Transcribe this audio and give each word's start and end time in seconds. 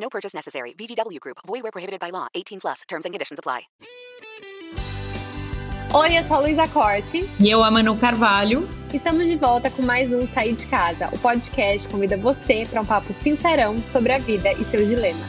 No 0.00 0.08
purchase 0.08 0.34
necessary. 0.34 0.74
VGW 0.74 1.20
Group. 1.20 1.38
Void 1.46 1.62
where 1.62 1.72
prohibited 1.72 2.00
by 2.00 2.10
law. 2.10 2.28
18 2.34 2.60
plus. 2.60 2.82
Terms 2.88 3.04
and 3.04 3.12
conditions 3.12 3.38
apply. 3.38 3.68
Oi, 5.94 6.18
eu 6.18 6.24
sou 6.24 6.36
a 6.36 6.40
Luísa 6.40 6.68
Corte. 6.68 7.20
E 7.40 7.50
eu, 7.50 7.62
a 7.64 7.70
Manu 7.70 7.96
Carvalho. 7.96 8.68
Estamos 8.92 9.26
de 9.26 9.36
volta 9.36 9.70
com 9.70 9.80
mais 9.80 10.12
um 10.12 10.20
Sair 10.28 10.54
de 10.54 10.66
Casa. 10.66 11.08
O 11.14 11.18
podcast 11.18 11.88
convida 11.88 12.14
você 12.18 12.66
para 12.68 12.82
um 12.82 12.84
papo 12.84 13.10
sincerão 13.14 13.78
sobre 13.78 14.12
a 14.12 14.18
vida 14.18 14.52
e 14.52 14.64
seus 14.66 14.86
dilemas. 14.86 15.26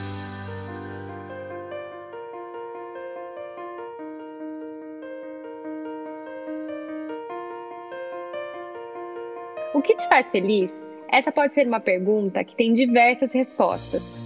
O 9.74 9.82
que 9.82 9.96
te 9.96 10.06
faz 10.10 10.30
feliz? 10.30 10.76
Essa 11.10 11.32
pode 11.32 11.54
ser 11.54 11.66
uma 11.66 11.80
pergunta 11.80 12.44
que 12.44 12.54
tem 12.54 12.74
diversas 12.74 13.32
respostas. 13.34 14.19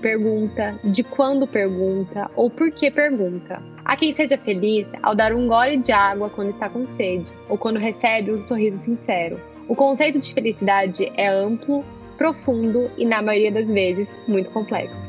Pergunta, 0.00 0.78
de 0.84 1.02
quando 1.02 1.46
pergunta 1.46 2.30
ou 2.36 2.50
por 2.50 2.70
que 2.70 2.90
pergunta. 2.90 3.62
Há 3.84 3.96
quem 3.96 4.12
seja 4.12 4.36
feliz 4.36 4.88
ao 5.02 5.14
dar 5.14 5.32
um 5.32 5.46
gole 5.46 5.78
de 5.78 5.92
água 5.92 6.28
quando 6.28 6.50
está 6.50 6.68
com 6.68 6.86
sede 6.94 7.32
ou 7.48 7.56
quando 7.56 7.78
recebe 7.78 8.32
um 8.32 8.42
sorriso 8.42 8.78
sincero. 8.78 9.40
O 9.68 9.74
conceito 9.74 10.18
de 10.18 10.34
felicidade 10.34 11.10
é 11.16 11.28
amplo, 11.28 11.84
profundo 12.18 12.90
e, 12.98 13.04
na 13.04 13.22
maioria 13.22 13.50
das 13.50 13.68
vezes, 13.68 14.08
muito 14.28 14.50
complexo. 14.50 15.08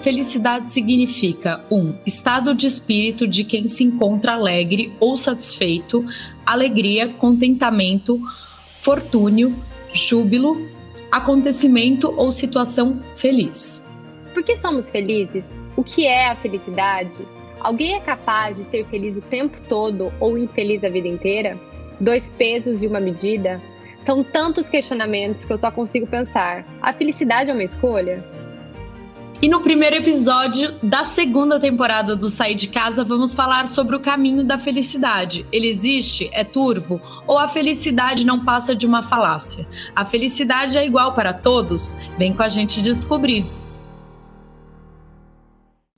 Felicidade 0.00 0.72
significa 0.72 1.64
um 1.70 1.92
estado 2.06 2.54
de 2.54 2.66
espírito 2.66 3.26
de 3.26 3.42
quem 3.42 3.66
se 3.66 3.82
encontra 3.82 4.34
alegre 4.34 4.92
ou 5.00 5.16
satisfeito, 5.16 6.04
alegria, 6.46 7.08
contentamento, 7.14 8.20
fortúnio, 8.78 9.52
júbilo, 9.96 10.56
acontecimento 11.10 12.12
ou 12.16 12.30
situação 12.30 13.00
feliz. 13.16 13.82
Por 14.32 14.42
que 14.42 14.54
somos 14.56 14.90
felizes? 14.90 15.50
O 15.76 15.82
que 15.82 16.06
é 16.06 16.28
a 16.28 16.36
felicidade? 16.36 17.18
Alguém 17.60 17.94
é 17.94 18.00
capaz 18.00 18.56
de 18.56 18.64
ser 18.64 18.84
feliz 18.86 19.16
o 19.16 19.22
tempo 19.22 19.58
todo 19.68 20.12
ou 20.20 20.36
infeliz 20.36 20.84
a 20.84 20.88
vida 20.88 21.08
inteira? 21.08 21.58
Dois 21.98 22.30
pesos 22.30 22.82
e 22.82 22.86
uma 22.86 23.00
medida? 23.00 23.60
São 24.04 24.22
tantos 24.22 24.68
questionamentos 24.68 25.44
que 25.44 25.52
eu 25.52 25.58
só 25.58 25.70
consigo 25.70 26.06
pensar: 26.06 26.64
a 26.80 26.92
felicidade 26.92 27.50
é 27.50 27.52
uma 27.52 27.64
escolha? 27.64 28.22
E 29.42 29.48
no 29.48 29.60
primeiro 29.60 29.96
episódio 29.96 30.74
da 30.82 31.04
segunda 31.04 31.60
temporada 31.60 32.16
do 32.16 32.30
Sair 32.30 32.54
de 32.54 32.68
Casa, 32.68 33.04
vamos 33.04 33.34
falar 33.34 33.68
sobre 33.68 33.94
o 33.94 34.00
caminho 34.00 34.42
da 34.42 34.58
felicidade. 34.58 35.46
Ele 35.52 35.68
existe? 35.68 36.30
É 36.32 36.42
turvo? 36.42 36.98
Ou 37.26 37.38
a 37.38 37.46
felicidade 37.46 38.24
não 38.24 38.42
passa 38.42 38.74
de 38.74 38.86
uma 38.86 39.02
falácia? 39.02 39.68
A 39.94 40.06
felicidade 40.06 40.78
é 40.78 40.86
igual 40.86 41.12
para 41.12 41.34
todos? 41.34 41.94
Vem 42.16 42.32
com 42.32 42.42
a 42.42 42.48
gente 42.48 42.80
descobrir. 42.80 43.44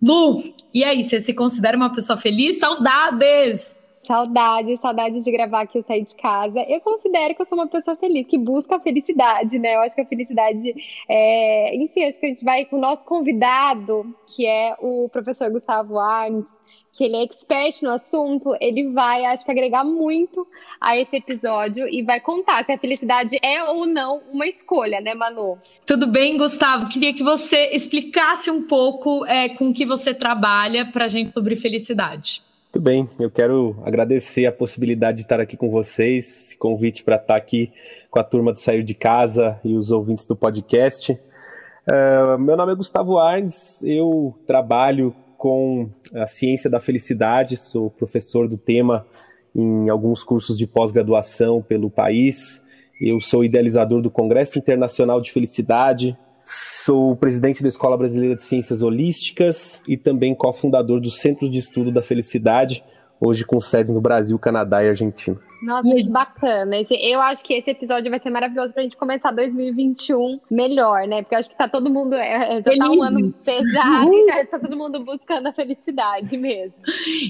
Lu, 0.03 0.43
e 0.75 0.83
aí, 0.83 1.05
você 1.05 1.21
se 1.21 1.33
considera 1.33 1.77
uma 1.77 1.93
pessoa 1.93 2.17
feliz? 2.17 2.59
Saudades! 2.59 3.79
Saudades, 4.09 4.81
saudades 4.81 5.23
de 5.23 5.31
gravar 5.31 5.61
aqui 5.61 5.79
o 5.79 5.83
Sair 5.83 6.03
de 6.03 6.17
Casa. 6.17 6.65
Eu 6.67 6.81
considero 6.81 7.35
que 7.35 7.43
eu 7.43 7.47
sou 7.47 7.59
uma 7.59 7.67
pessoa 7.67 7.95
feliz, 7.95 8.27
que 8.27 8.39
busca 8.39 8.77
a 8.77 8.81
felicidade, 8.81 9.59
né? 9.59 9.75
Eu 9.75 9.81
acho 9.81 9.95
que 9.95 10.01
a 10.01 10.07
felicidade 10.07 10.75
é... 11.07 11.77
Enfim, 11.77 12.05
acho 12.05 12.19
que 12.19 12.25
a 12.25 12.29
gente 12.31 12.43
vai 12.43 12.65
com 12.65 12.79
o 12.79 12.81
nosso 12.81 13.05
convidado, 13.05 14.07
que 14.27 14.47
é 14.47 14.75
o 14.81 15.11
professor 15.11 15.51
Gustavo 15.51 15.99
Arnes, 15.99 16.47
que 16.91 17.05
ele 17.05 17.17
é 17.17 17.23
expert 17.23 17.83
no 17.83 17.91
assunto, 17.91 18.57
ele 18.63 18.91
vai, 18.93 19.27
acho 19.27 19.45
que, 19.45 19.51
agregar 19.51 19.85
muito 19.85 20.49
a 20.81 20.97
esse 20.97 21.17
episódio 21.17 21.87
e 21.87 22.03
vai 22.03 22.19
contar 22.19 22.65
se 22.65 22.73
a 22.73 22.79
felicidade 22.79 23.39
é 23.43 23.63
ou 23.63 23.85
não 23.85 24.23
uma 24.33 24.47
escolha, 24.47 25.03
né, 25.03 25.15
Manu? 25.15 25.59
Tudo 25.85 26.07
bem, 26.07 26.39
Gustavo? 26.39 26.89
Queria 26.89 27.13
que 27.13 27.23
você 27.23 27.71
explicasse 27.73 28.51
um 28.51 28.63
pouco 28.63 29.27
é, 29.27 29.51
com 29.51 29.71
que 29.71 29.85
você 29.85 30.15
trabalha 30.15 30.87
para 30.91 31.05
a 31.05 31.09
gente 31.09 31.31
sobre 31.31 31.57
felicidade. 31.57 32.48
Muito 32.79 32.85
bem, 32.85 33.09
eu 33.19 33.29
quero 33.29 33.77
agradecer 33.85 34.47
a 34.47 34.53
possibilidade 34.53 35.17
de 35.17 35.23
estar 35.25 35.41
aqui 35.41 35.57
com 35.57 35.69
vocês, 35.69 36.29
esse 36.29 36.57
convite 36.57 37.03
para 37.03 37.17
estar 37.17 37.35
aqui 37.35 37.73
com 38.09 38.21
a 38.21 38.23
turma 38.23 38.53
do 38.53 38.61
Sair 38.61 38.85
de 38.85 38.95
Casa 38.95 39.61
e 39.65 39.75
os 39.75 39.91
ouvintes 39.91 40.27
do 40.27 40.37
podcast. 40.37 41.11
Uh, 41.11 42.39
meu 42.39 42.57
nome 42.57 42.71
é 42.71 42.77
Gustavo 42.77 43.19
Arnes, 43.19 43.83
eu 43.83 44.33
trabalho 44.47 45.13
com 45.37 45.91
a 46.15 46.29
ciência 46.29 46.71
da 46.71 46.79
felicidade, 46.79 47.57
sou 47.57 47.91
professor 47.91 48.47
do 48.47 48.57
tema 48.57 49.05
em 49.53 49.89
alguns 49.89 50.23
cursos 50.23 50.57
de 50.57 50.65
pós-graduação 50.65 51.61
pelo 51.61 51.91
país. 51.91 52.63
Eu 53.01 53.21
sou 53.21 53.43
idealizador 53.43 54.01
do 54.01 54.09
Congresso 54.09 54.57
Internacional 54.57 55.21
de 55.21 55.33
Felicidade, 55.33 56.17
Sou 56.51 57.15
presidente 57.15 57.63
da 57.63 57.69
Escola 57.69 57.95
Brasileira 57.95 58.35
de 58.35 58.43
Ciências 58.43 58.81
Holísticas 58.81 59.83
e 59.87 59.99
também 59.99 60.35
cofundador 60.35 60.99
do 60.99 61.11
Centro 61.11 61.47
de 61.47 61.59
Estudo 61.59 61.93
da 61.93 62.01
Felicidade, 62.01 62.83
hoje 63.21 63.45
com 63.45 63.61
sedes 63.61 63.93
no 63.93 64.01
Brasil, 64.01 64.39
Canadá 64.39 64.83
e 64.83 64.89
Argentina. 64.89 65.37
Nossa, 65.63 65.95
que 65.95 66.09
bacana. 66.09 66.79
Esse, 66.79 66.95
eu 66.95 67.21
acho 67.21 67.45
que 67.45 67.53
esse 67.53 67.71
episódio 67.71 68.09
vai 68.09 68.19
ser 68.19 68.31
maravilhoso 68.31 68.73
pra 68.73 68.83
gente 68.83 68.97
começar 68.97 69.31
2021 69.31 70.41
melhor, 70.51 71.07
né? 71.07 71.21
Porque 71.21 71.35
eu 71.35 71.39
acho 71.39 71.51
que 71.51 71.57
tá 71.59 71.69
todo 71.69 71.91
mundo. 71.91 72.15
É, 72.15 72.57
é 72.57 72.57
já 72.57 72.63
Feliz. 72.63 72.79
tá 72.79 72.91
um 72.93 73.03
ano 73.03 73.31
pesado 73.31 74.15
e 74.15 74.27
tá, 74.27 74.47
tá 74.47 74.59
todo 74.59 74.75
mundo 74.75 75.05
buscando 75.05 75.49
a 75.49 75.53
felicidade 75.53 76.35
mesmo. 76.39 76.73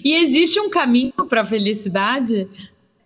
E 0.04 0.14
existe 0.14 0.60
um 0.60 0.70
caminho 0.70 1.12
pra 1.28 1.44
felicidade? 1.44 2.48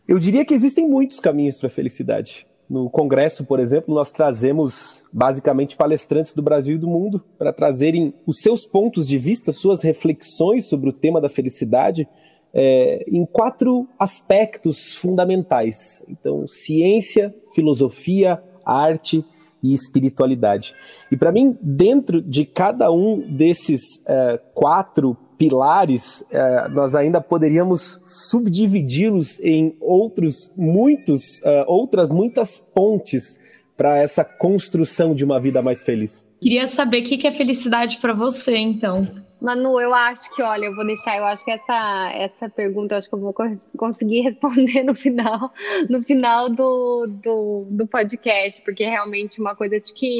Eu 0.06 0.18
diria 0.18 0.44
que 0.44 0.52
existem 0.52 0.86
muitos 0.86 1.18
caminhos 1.20 1.58
para 1.58 1.70
felicidade. 1.70 2.46
No 2.72 2.88
congresso, 2.88 3.44
por 3.44 3.60
exemplo, 3.60 3.94
nós 3.94 4.10
trazemos 4.10 5.04
basicamente 5.12 5.76
palestrantes 5.76 6.32
do 6.32 6.40
Brasil 6.40 6.76
e 6.76 6.78
do 6.78 6.88
mundo 6.88 7.22
para 7.36 7.52
trazerem 7.52 8.14
os 8.26 8.38
seus 8.38 8.64
pontos 8.64 9.06
de 9.06 9.18
vista, 9.18 9.52
suas 9.52 9.82
reflexões 9.82 10.70
sobre 10.70 10.88
o 10.88 10.92
tema 10.94 11.20
da 11.20 11.28
felicidade 11.28 12.08
é, 12.50 13.04
em 13.06 13.26
quatro 13.26 13.86
aspectos 13.98 14.94
fundamentais. 14.94 16.02
Então, 16.08 16.48
ciência, 16.48 17.34
filosofia, 17.54 18.42
arte 18.64 19.22
e 19.62 19.74
espiritualidade. 19.74 20.74
E 21.10 21.16
para 21.16 21.30
mim, 21.30 21.58
dentro 21.60 22.22
de 22.22 22.46
cada 22.46 22.90
um 22.90 23.20
desses 23.20 23.82
é, 24.08 24.40
quatro 24.54 25.14
pilares, 25.42 26.24
é, 26.30 26.68
nós 26.68 26.94
ainda 26.94 27.20
poderíamos 27.20 28.00
subdividi-los 28.04 29.40
em 29.40 29.76
outros 29.80 30.52
muitos, 30.56 31.40
uh, 31.40 31.64
outras 31.66 32.12
muitas 32.12 32.64
pontes 32.72 33.40
para 33.76 33.98
essa 33.98 34.24
construção 34.24 35.16
de 35.16 35.24
uma 35.24 35.40
vida 35.40 35.60
mais 35.60 35.82
feliz. 35.82 36.28
Queria 36.40 36.68
saber 36.68 37.00
o 37.00 37.04
que 37.04 37.26
é 37.26 37.32
felicidade 37.32 37.98
para 37.98 38.12
você, 38.12 38.56
então. 38.56 39.04
Manu, 39.40 39.80
eu 39.80 39.92
acho 39.92 40.32
que, 40.36 40.40
olha, 40.40 40.66
eu 40.66 40.76
vou 40.76 40.86
deixar, 40.86 41.16
eu 41.16 41.24
acho 41.24 41.44
que 41.44 41.50
essa, 41.50 42.12
essa 42.14 42.48
pergunta 42.48 42.94
eu 42.94 42.98
acho 42.98 43.08
que 43.08 43.14
eu 43.16 43.18
vou 43.18 43.34
conseguir 43.76 44.20
responder 44.22 44.84
no 44.84 44.94
final, 44.94 45.52
no 45.90 46.04
final 46.04 46.48
do, 46.48 47.02
do, 47.20 47.66
do 47.68 47.86
podcast, 47.88 48.62
porque 48.62 48.84
é 48.84 48.90
realmente 48.90 49.40
uma 49.40 49.56
coisa 49.56 49.76
que 49.92 50.18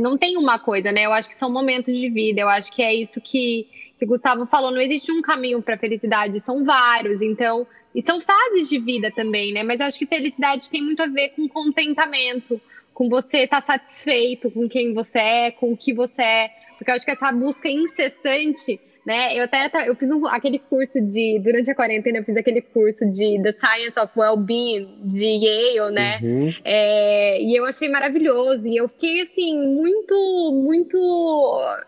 não 0.00 0.18
tem 0.18 0.36
uma 0.36 0.58
coisa, 0.58 0.90
né? 0.90 1.06
Eu 1.06 1.12
acho 1.12 1.28
que 1.28 1.36
são 1.36 1.52
momentos 1.52 1.96
de 1.96 2.10
vida, 2.10 2.40
eu 2.40 2.48
acho 2.48 2.72
que 2.72 2.82
é 2.82 2.92
isso 2.92 3.20
que 3.20 3.68
que 3.98 4.04
o 4.04 4.08
Gustavo 4.08 4.46
falou, 4.46 4.70
não 4.70 4.80
existe 4.80 5.10
um 5.10 5.22
caminho 5.22 5.62
para 5.62 5.78
felicidade, 5.78 6.38
são 6.40 6.64
vários. 6.64 7.22
Então, 7.22 7.66
e 7.94 8.02
são 8.02 8.20
fases 8.20 8.68
de 8.68 8.78
vida 8.78 9.10
também, 9.10 9.52
né? 9.52 9.62
Mas 9.62 9.80
eu 9.80 9.86
acho 9.86 9.98
que 9.98 10.06
felicidade 10.06 10.70
tem 10.70 10.82
muito 10.82 11.02
a 11.02 11.06
ver 11.06 11.30
com 11.30 11.48
contentamento, 11.48 12.60
com 12.92 13.08
você 13.08 13.38
estar 13.44 13.60
tá 13.60 13.66
satisfeito 13.66 14.50
com 14.50 14.68
quem 14.68 14.92
você 14.92 15.18
é, 15.18 15.50
com 15.50 15.72
o 15.72 15.76
que 15.76 15.94
você 15.94 16.22
é. 16.22 16.50
Porque 16.76 16.90
eu 16.90 16.94
acho 16.94 17.04
que 17.04 17.10
essa 17.10 17.32
busca 17.32 17.68
incessante 17.68 18.78
né? 19.06 19.38
Eu 19.38 19.44
até 19.44 19.88
eu 19.88 19.94
fiz 19.94 20.10
um, 20.10 20.26
aquele 20.26 20.58
curso 20.58 21.00
de 21.00 21.38
durante 21.38 21.70
a 21.70 21.74
quarentena 21.76 22.18
eu 22.18 22.24
fiz 22.24 22.36
aquele 22.36 22.60
curso 22.60 23.08
de 23.12 23.40
The 23.40 23.52
Science 23.52 24.00
of 24.00 24.12
Wellbeing 24.16 25.02
de 25.04 25.26
Yale, 25.26 25.94
né? 25.94 26.18
Uhum. 26.20 26.52
É, 26.64 27.40
e 27.40 27.56
eu 27.56 27.64
achei 27.64 27.88
maravilhoso 27.88 28.66
e 28.66 28.76
eu 28.76 28.88
fiquei 28.88 29.20
assim 29.20 29.56
muito 29.56 30.60
muito 30.64 30.98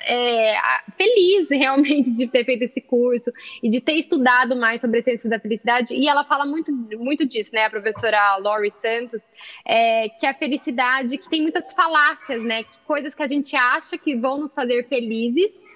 é, 0.07 0.55
feliz 0.97 1.51
realmente 1.51 2.17
de 2.17 2.29
ter 2.29 2.45
feito 2.45 2.63
esse 2.63 2.81
curso 2.81 3.33
e 3.65 3.69
de 3.69 3.81
ter 3.81 3.95
estudado 3.95 4.55
mais 4.55 4.81
sobre 4.81 5.01
a 5.01 5.03
ciência 5.03 5.29
da 5.29 5.41
felicidade. 5.41 5.95
E 5.95 6.07
ela 6.07 6.25
fala 6.25 6.47
muito 6.47 6.71
muito 6.97 7.27
disso, 7.27 7.51
né? 7.53 7.65
A 7.65 7.71
professora 7.71 8.37
Laurie 8.37 8.71
Santos, 8.71 9.21
é, 9.67 10.09
que 10.09 10.25
a 10.25 10.33
felicidade 10.33 11.19
que 11.19 11.29
tem 11.29 11.43
muitas 11.43 11.73
falácias, 11.73 12.45
né? 12.45 12.63
Coisas 12.87 13.13
que 13.13 13.23
a 13.25 13.29
gente 13.29 13.57
acha 13.57 13.99
que 13.99 14.15
vão 14.15 14.39
nos 14.39 14.55
fazer 14.55 14.87
felizes 14.87 15.67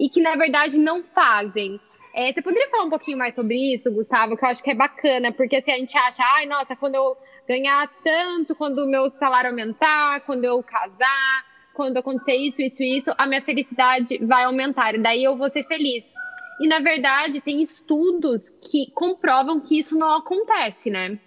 e 0.00 0.08
que 0.08 0.20
na 0.20 0.34
verdade 0.34 0.78
não 0.78 1.04
fazem. 1.14 1.78
É, 2.14 2.32
você 2.32 2.42
poderia 2.42 2.68
falar 2.70 2.84
um 2.84 2.90
pouquinho 2.90 3.18
mais 3.18 3.34
sobre 3.34 3.74
isso, 3.74 3.92
Gustavo? 3.92 4.36
Que 4.36 4.44
eu 4.44 4.48
acho 4.48 4.64
que 4.64 4.70
é 4.70 4.74
bacana, 4.74 5.30
porque 5.30 5.56
assim, 5.56 5.70
a 5.70 5.76
gente 5.76 5.96
acha, 5.96 6.24
ai, 6.24 6.46
nossa, 6.46 6.74
quando 6.74 6.96
eu 6.96 7.16
ganhar 7.46 7.88
tanto, 8.02 8.56
quando 8.56 8.78
o 8.78 8.88
meu 8.88 9.10
salário 9.10 9.50
aumentar, 9.50 10.22
quando 10.22 10.44
eu 10.44 10.60
casar, 10.62 11.44
quando 11.74 11.98
acontecer 11.98 12.34
isso, 12.34 12.62
isso 12.62 12.82
isso, 12.82 13.14
a 13.16 13.26
minha 13.26 13.42
felicidade 13.42 14.18
vai 14.24 14.44
aumentar, 14.44 14.94
e 14.94 14.98
daí 14.98 15.22
eu 15.22 15.36
vou 15.36 15.50
ser 15.50 15.64
feliz. 15.64 16.12
E 16.60 16.66
na 16.66 16.80
verdade, 16.80 17.40
tem 17.40 17.62
estudos 17.62 18.50
que 18.60 18.90
comprovam 18.92 19.60
que 19.60 19.78
isso 19.78 19.96
não 19.96 20.16
acontece, 20.16 20.90
né? 20.90 21.18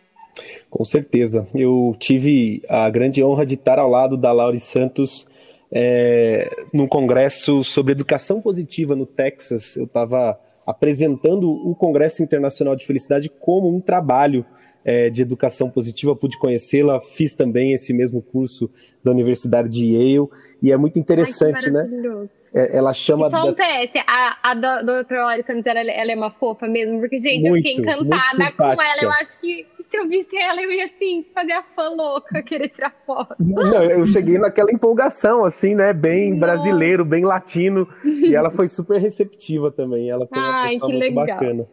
Com 0.70 0.84
certeza. 0.84 1.48
Eu 1.54 1.96
tive 2.00 2.62
a 2.68 2.90
grande 2.90 3.24
honra 3.24 3.46
de 3.46 3.54
estar 3.54 3.80
ao 3.80 3.90
lado 3.90 4.18
da 4.18 4.32
Laure 4.32 4.60
Santos 4.60 5.28
é, 5.74 6.50
num 6.72 6.88
congresso 6.88 7.64
sobre 7.64 7.94
educação 7.94 8.40
positiva 8.40 8.96
no 8.96 9.08
Texas. 9.08 9.76
Eu 9.76 9.86
estava 9.86 10.40
apresentando 10.66 11.50
o 11.50 11.76
Congresso 11.76 12.22
Internacional 12.22 12.76
de 12.76 12.86
Felicidade 12.86 13.30
como 13.40 13.76
um 13.76 13.82
trabalho 13.82 14.46
é, 14.86 15.10
de 15.10 15.22
educação 15.22 15.70
positiva. 15.70 16.16
Pude 16.16 16.38
conhecê-la, 16.38 17.02
fiz 17.02 17.34
também 17.34 17.74
esse 17.74 17.92
mesmo 17.92 18.22
curso 18.22 18.70
da 19.04 19.12
Universidade 19.12 19.68
de 19.68 19.88
Yale 19.88 20.28
e 20.62 20.72
é 20.72 20.78
muito 20.78 21.00
interessante, 21.00 21.66
Ai, 21.66 21.72
né? 21.72 22.28
É, 22.54 22.78
ela 22.78 22.94
chama. 22.94 23.28
E 23.28 23.32
só 23.32 23.42
um 23.42 23.46
das... 23.48 23.56
PS, 23.56 24.04
a, 24.06 24.52
a 24.52 24.54
doutora 24.54 25.26
Lori 25.26 25.44
Santos, 25.44 25.66
ela, 25.66 25.80
ela, 25.80 26.12
é 26.12 26.16
uma 26.16 26.30
fofa 26.30 26.68
mesmo, 26.68 27.00
porque, 27.00 27.18
gente, 27.18 27.50
muito, 27.50 27.68
eu 27.68 27.74
fiquei 27.74 27.74
encantada 27.74 28.52
com 28.56 28.64
ela. 28.64 29.02
Eu 29.02 29.12
acho 29.12 29.40
que 29.40 29.66
se 29.94 29.98
eu 29.98 30.10
visse 30.10 30.36
ela, 30.36 30.60
eu 30.60 30.72
ia, 30.72 30.86
assim, 30.86 31.24
fazer 31.36 31.52
a 31.52 31.62
fã 31.62 31.90
louca, 31.90 32.42
querer 32.42 32.68
tirar 32.68 32.96
foto. 33.06 33.36
Não, 33.40 33.84
eu 33.84 34.04
cheguei 34.08 34.40
naquela 34.40 34.72
empolgação, 34.72 35.46
assim, 35.46 35.76
né? 35.76 35.94
Bem 35.94 36.32
Nossa. 36.32 36.40
brasileiro, 36.40 37.06
bem 37.06 37.24
latino. 37.24 37.88
e 38.04 38.34
ela 38.34 38.50
foi 38.50 38.68
super 38.68 39.00
receptiva 39.00 39.70
também. 39.70 40.10
Ela 40.10 40.26
foi 40.26 40.40
uma 40.40 40.64
Ai, 40.64 40.74
pessoa 40.74 40.90
muito 40.90 41.00
legal. 41.00 41.28
bacana. 41.28 41.68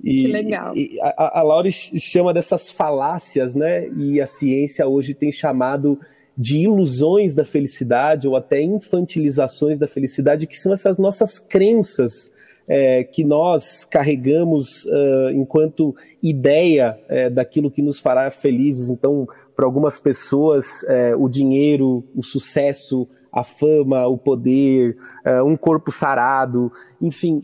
E, 0.00 0.22
que 0.22 0.26
legal. 0.28 0.76
E 0.76 1.00
a, 1.00 1.40
a 1.40 1.42
Laura 1.42 1.68
chama 1.72 2.32
dessas 2.32 2.70
falácias, 2.70 3.56
né? 3.56 3.88
E 3.88 4.20
a 4.20 4.26
ciência 4.28 4.86
hoje 4.86 5.12
tem 5.12 5.32
chamado 5.32 5.98
de 6.36 6.58
ilusões 6.58 7.34
da 7.34 7.44
felicidade 7.44 8.28
ou 8.28 8.36
até 8.36 8.62
infantilizações 8.62 9.80
da 9.80 9.88
felicidade, 9.88 10.46
que 10.46 10.56
são 10.56 10.72
essas 10.72 10.96
nossas 10.96 11.40
crenças 11.40 12.30
é, 12.68 13.02
que 13.02 13.24
nós 13.24 13.84
carregamos 13.84 14.84
uh, 14.84 15.30
enquanto 15.32 15.96
ideia 16.22 17.00
é, 17.08 17.30
daquilo 17.30 17.70
que 17.70 17.80
nos 17.80 17.98
fará 17.98 18.30
felizes. 18.30 18.90
Então, 18.90 19.26
para 19.56 19.64
algumas 19.64 19.98
pessoas, 19.98 20.84
é, 20.84 21.16
o 21.16 21.28
dinheiro, 21.28 22.04
o 22.14 22.22
sucesso, 22.22 23.08
a 23.32 23.42
fama, 23.42 24.06
o 24.06 24.16
poder, 24.16 24.96
um 25.44 25.54
corpo 25.54 25.92
sarado, 25.92 26.72
enfim, 27.00 27.40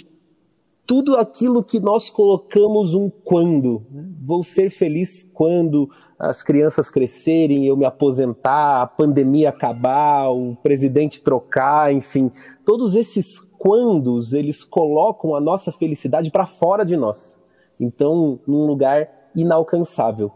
tudo 0.86 1.16
aquilo 1.16 1.62
que 1.62 1.80
nós 1.80 2.10
colocamos 2.10 2.94
um 2.94 3.10
quando. 3.10 3.82
Vou 4.24 4.42
ser 4.42 4.70
feliz 4.70 5.28
quando 5.32 5.88
as 6.18 6.42
crianças 6.42 6.90
crescerem, 6.90 7.66
eu 7.66 7.76
me 7.76 7.84
aposentar, 7.84 8.82
a 8.82 8.86
pandemia 8.86 9.48
acabar, 9.48 10.30
o 10.30 10.56
presidente 10.62 11.20
trocar, 11.20 11.92
enfim, 11.92 12.30
todos 12.64 12.94
esses 12.94 13.46
quandos 13.64 14.34
eles 14.34 14.62
colocam 14.62 15.34
a 15.34 15.40
nossa 15.40 15.72
felicidade 15.72 16.30
para 16.30 16.44
fora 16.44 16.84
de 16.84 16.98
nós. 16.98 17.34
Então, 17.80 18.38
num 18.46 18.66
lugar 18.66 19.08
inalcançável. 19.34 20.30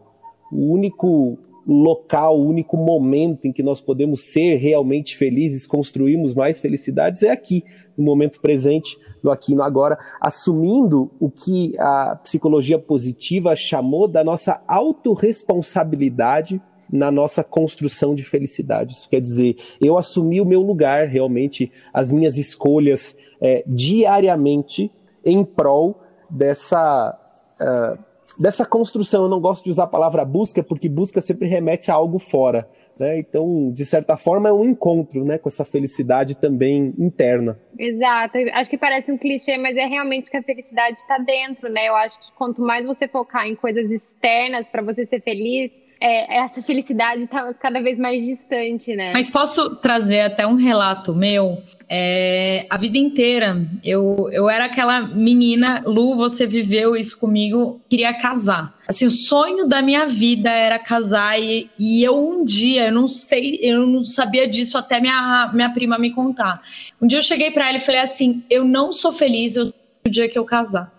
O 0.50 0.72
único 0.72 1.36
local, 1.66 2.40
o 2.40 2.46
único 2.46 2.78
momento 2.78 3.44
em 3.44 3.52
que 3.52 3.62
nós 3.62 3.82
podemos 3.82 4.32
ser 4.32 4.56
realmente 4.56 5.14
felizes, 5.14 5.66
construirmos 5.66 6.34
mais 6.34 6.58
felicidades 6.58 7.22
é 7.22 7.28
aqui, 7.30 7.62
no 7.98 8.02
momento 8.02 8.40
presente, 8.40 8.96
no 9.22 9.30
aqui 9.30 9.52
e 9.52 9.54
no 9.54 9.62
agora, 9.62 9.98
assumindo 10.18 11.10
o 11.20 11.30
que 11.30 11.78
a 11.78 12.16
psicologia 12.16 12.78
positiva 12.78 13.54
chamou 13.54 14.08
da 14.08 14.24
nossa 14.24 14.62
autorresponsabilidade 14.66 16.62
na 16.90 17.10
nossa 17.10 17.44
construção 17.44 18.14
de 18.14 18.22
felicidade. 18.22 18.92
Isso 18.92 19.08
quer 19.08 19.20
dizer, 19.20 19.56
eu 19.80 19.98
assumi 19.98 20.40
o 20.40 20.44
meu 20.44 20.62
lugar, 20.62 21.06
realmente, 21.06 21.70
as 21.92 22.10
minhas 22.10 22.36
escolhas 22.36 23.16
é, 23.40 23.62
diariamente 23.66 24.90
em 25.24 25.44
prol 25.44 26.00
dessa. 26.30 27.18
Uh, 27.60 28.08
dessa 28.38 28.64
construção, 28.64 29.24
eu 29.24 29.28
não 29.28 29.40
gosto 29.40 29.64
de 29.64 29.70
usar 29.70 29.84
a 29.84 29.88
palavra 29.88 30.24
busca, 30.24 30.62
porque 30.62 30.88
busca 30.88 31.20
sempre 31.20 31.48
remete 31.48 31.90
a 31.90 31.94
algo 31.94 32.18
fora. 32.18 32.68
Né? 32.98 33.18
Então, 33.18 33.70
de 33.72 33.84
certa 33.84 34.16
forma, 34.16 34.48
é 34.48 34.52
um 34.52 34.64
encontro 34.64 35.24
né, 35.24 35.38
com 35.38 35.48
essa 35.48 35.64
felicidade 35.64 36.36
também 36.36 36.94
interna. 36.98 37.58
Exato. 37.78 38.38
Acho 38.52 38.70
que 38.70 38.78
parece 38.78 39.12
um 39.12 39.18
clichê, 39.18 39.56
mas 39.56 39.76
é 39.76 39.86
realmente 39.86 40.30
que 40.30 40.36
a 40.36 40.42
felicidade 40.42 40.98
está 40.98 41.18
dentro, 41.18 41.68
né? 41.68 41.88
Eu 41.88 41.94
acho 41.94 42.18
que 42.20 42.32
quanto 42.36 42.60
mais 42.60 42.84
você 42.84 43.06
focar 43.06 43.46
em 43.46 43.54
coisas 43.54 43.90
externas 43.90 44.66
para 44.66 44.82
você 44.82 45.04
ser 45.04 45.20
feliz, 45.20 45.72
é, 46.00 46.38
essa 46.38 46.62
felicidade 46.62 47.24
está 47.24 47.52
cada 47.54 47.82
vez 47.82 47.98
mais 47.98 48.24
distante, 48.24 48.94
né? 48.94 49.12
Mas 49.12 49.30
posso 49.30 49.76
trazer 49.76 50.20
até 50.20 50.46
um 50.46 50.54
relato 50.54 51.14
meu? 51.14 51.60
É, 51.88 52.66
a 52.70 52.76
vida 52.76 52.98
inteira, 52.98 53.66
eu, 53.82 54.28
eu 54.30 54.48
era 54.48 54.66
aquela 54.66 55.00
menina, 55.00 55.82
Lu, 55.84 56.16
você 56.16 56.46
viveu 56.46 56.94
isso 56.94 57.18
comigo, 57.18 57.80
queria 57.88 58.14
casar. 58.14 58.76
Assim, 58.86 59.06
o 59.06 59.10
sonho 59.10 59.66
da 59.66 59.82
minha 59.82 60.06
vida 60.06 60.50
era 60.50 60.78
casar 60.78 61.38
e, 61.38 61.68
e 61.78 62.02
eu 62.02 62.16
um 62.16 62.44
dia, 62.44 62.86
eu 62.86 62.92
não 62.92 63.08
sei, 63.08 63.58
eu 63.60 63.86
não 63.86 64.02
sabia 64.02 64.48
disso 64.48 64.78
até 64.78 65.00
minha, 65.00 65.50
minha 65.52 65.70
prima 65.70 65.98
me 65.98 66.10
contar. 66.10 66.60
Um 67.00 67.06
dia 67.06 67.18
eu 67.18 67.22
cheguei 67.22 67.50
para 67.50 67.68
ela 67.68 67.78
e 67.78 67.80
falei 67.80 68.00
assim, 68.00 68.42
eu 68.48 68.64
não 68.64 68.92
sou 68.92 69.12
feliz 69.12 69.56
eu, 69.56 69.72
o 70.06 70.10
dia 70.10 70.28
que 70.28 70.38
eu 70.38 70.44
casar. 70.44 70.96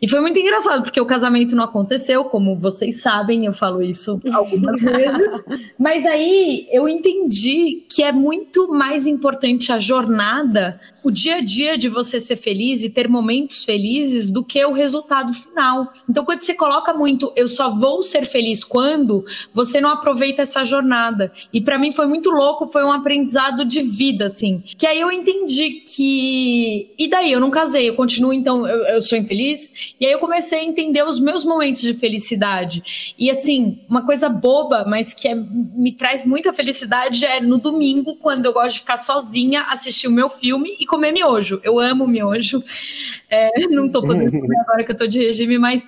E 0.00 0.08
foi 0.08 0.20
muito 0.20 0.38
engraçado, 0.38 0.82
porque 0.82 1.00
o 1.00 1.06
casamento 1.06 1.56
não 1.56 1.64
aconteceu, 1.64 2.24
como 2.24 2.56
vocês 2.56 3.00
sabem, 3.00 3.46
eu 3.46 3.52
falo 3.52 3.82
isso 3.82 4.20
algumas 4.32 4.80
vezes. 4.82 5.42
Mas 5.78 6.04
aí 6.04 6.66
eu 6.70 6.88
entendi 6.88 7.84
que 7.88 8.02
é 8.02 8.12
muito 8.12 8.68
mais 8.72 9.06
importante 9.06 9.72
a 9.72 9.78
jornada, 9.78 10.78
o 11.02 11.10
dia 11.10 11.36
a 11.36 11.40
dia 11.40 11.78
de 11.78 11.88
você 11.88 12.20
ser 12.20 12.36
feliz 12.36 12.82
e 12.82 12.90
ter 12.90 13.08
momentos 13.08 13.64
felizes 13.64 14.30
do 14.30 14.44
que 14.44 14.62
o 14.64 14.72
resultado 14.72 15.32
final. 15.32 15.92
Então, 16.08 16.24
quando 16.24 16.42
você 16.42 16.54
coloca 16.54 16.92
muito, 16.92 17.32
eu 17.36 17.48
só 17.48 17.70
vou 17.70 18.02
ser 18.02 18.26
feliz 18.26 18.64
quando, 18.64 19.24
você 19.54 19.80
não 19.80 19.90
aproveita 19.90 20.42
essa 20.42 20.64
jornada. 20.64 21.32
E 21.52 21.60
para 21.60 21.78
mim 21.78 21.92
foi 21.92 22.06
muito 22.06 22.30
louco, 22.30 22.66
foi 22.66 22.84
um 22.84 22.92
aprendizado 22.92 23.64
de 23.64 23.82
vida, 23.82 24.26
assim. 24.26 24.62
Que 24.76 24.86
aí 24.86 25.00
eu 25.00 25.10
entendi 25.10 25.82
que. 25.86 26.92
E 26.98 27.08
daí? 27.08 27.32
Eu 27.32 27.40
não 27.40 27.50
casei, 27.50 27.88
eu 27.88 27.94
continuo, 27.94 28.32
então, 28.32 28.66
eu, 28.66 28.96
eu 28.96 29.02
sou 29.02 29.16
infeliz 29.16 29.85
e 30.00 30.06
aí 30.06 30.12
eu 30.12 30.18
comecei 30.18 30.60
a 30.60 30.64
entender 30.64 31.02
os 31.02 31.20
meus 31.20 31.44
momentos 31.44 31.82
de 31.82 31.94
felicidade. 31.94 33.14
E 33.18 33.30
assim, 33.30 33.80
uma 33.88 34.04
coisa 34.04 34.28
boba, 34.28 34.84
mas 34.86 35.12
que 35.14 35.28
é, 35.28 35.34
me 35.34 35.92
traz 35.92 36.24
muita 36.24 36.52
felicidade 36.52 37.24
é 37.24 37.40
no 37.40 37.58
domingo, 37.58 38.16
quando 38.16 38.46
eu 38.46 38.52
gosto 38.52 38.74
de 38.74 38.80
ficar 38.80 38.96
sozinha, 38.96 39.62
assistir 39.70 40.08
o 40.08 40.12
meu 40.12 40.28
filme 40.28 40.76
e 40.80 40.86
comer 40.86 41.12
miojo. 41.12 41.60
Eu 41.62 41.78
amo 41.78 42.06
miojo. 42.06 42.62
É, 43.30 43.50
não 43.70 43.90
tô 43.90 44.02
podendo 44.02 44.30
comer 44.30 44.56
agora 44.60 44.84
que 44.84 44.92
eu 44.92 44.96
tô 44.96 45.06
de 45.06 45.18
regime, 45.18 45.58
mas. 45.58 45.86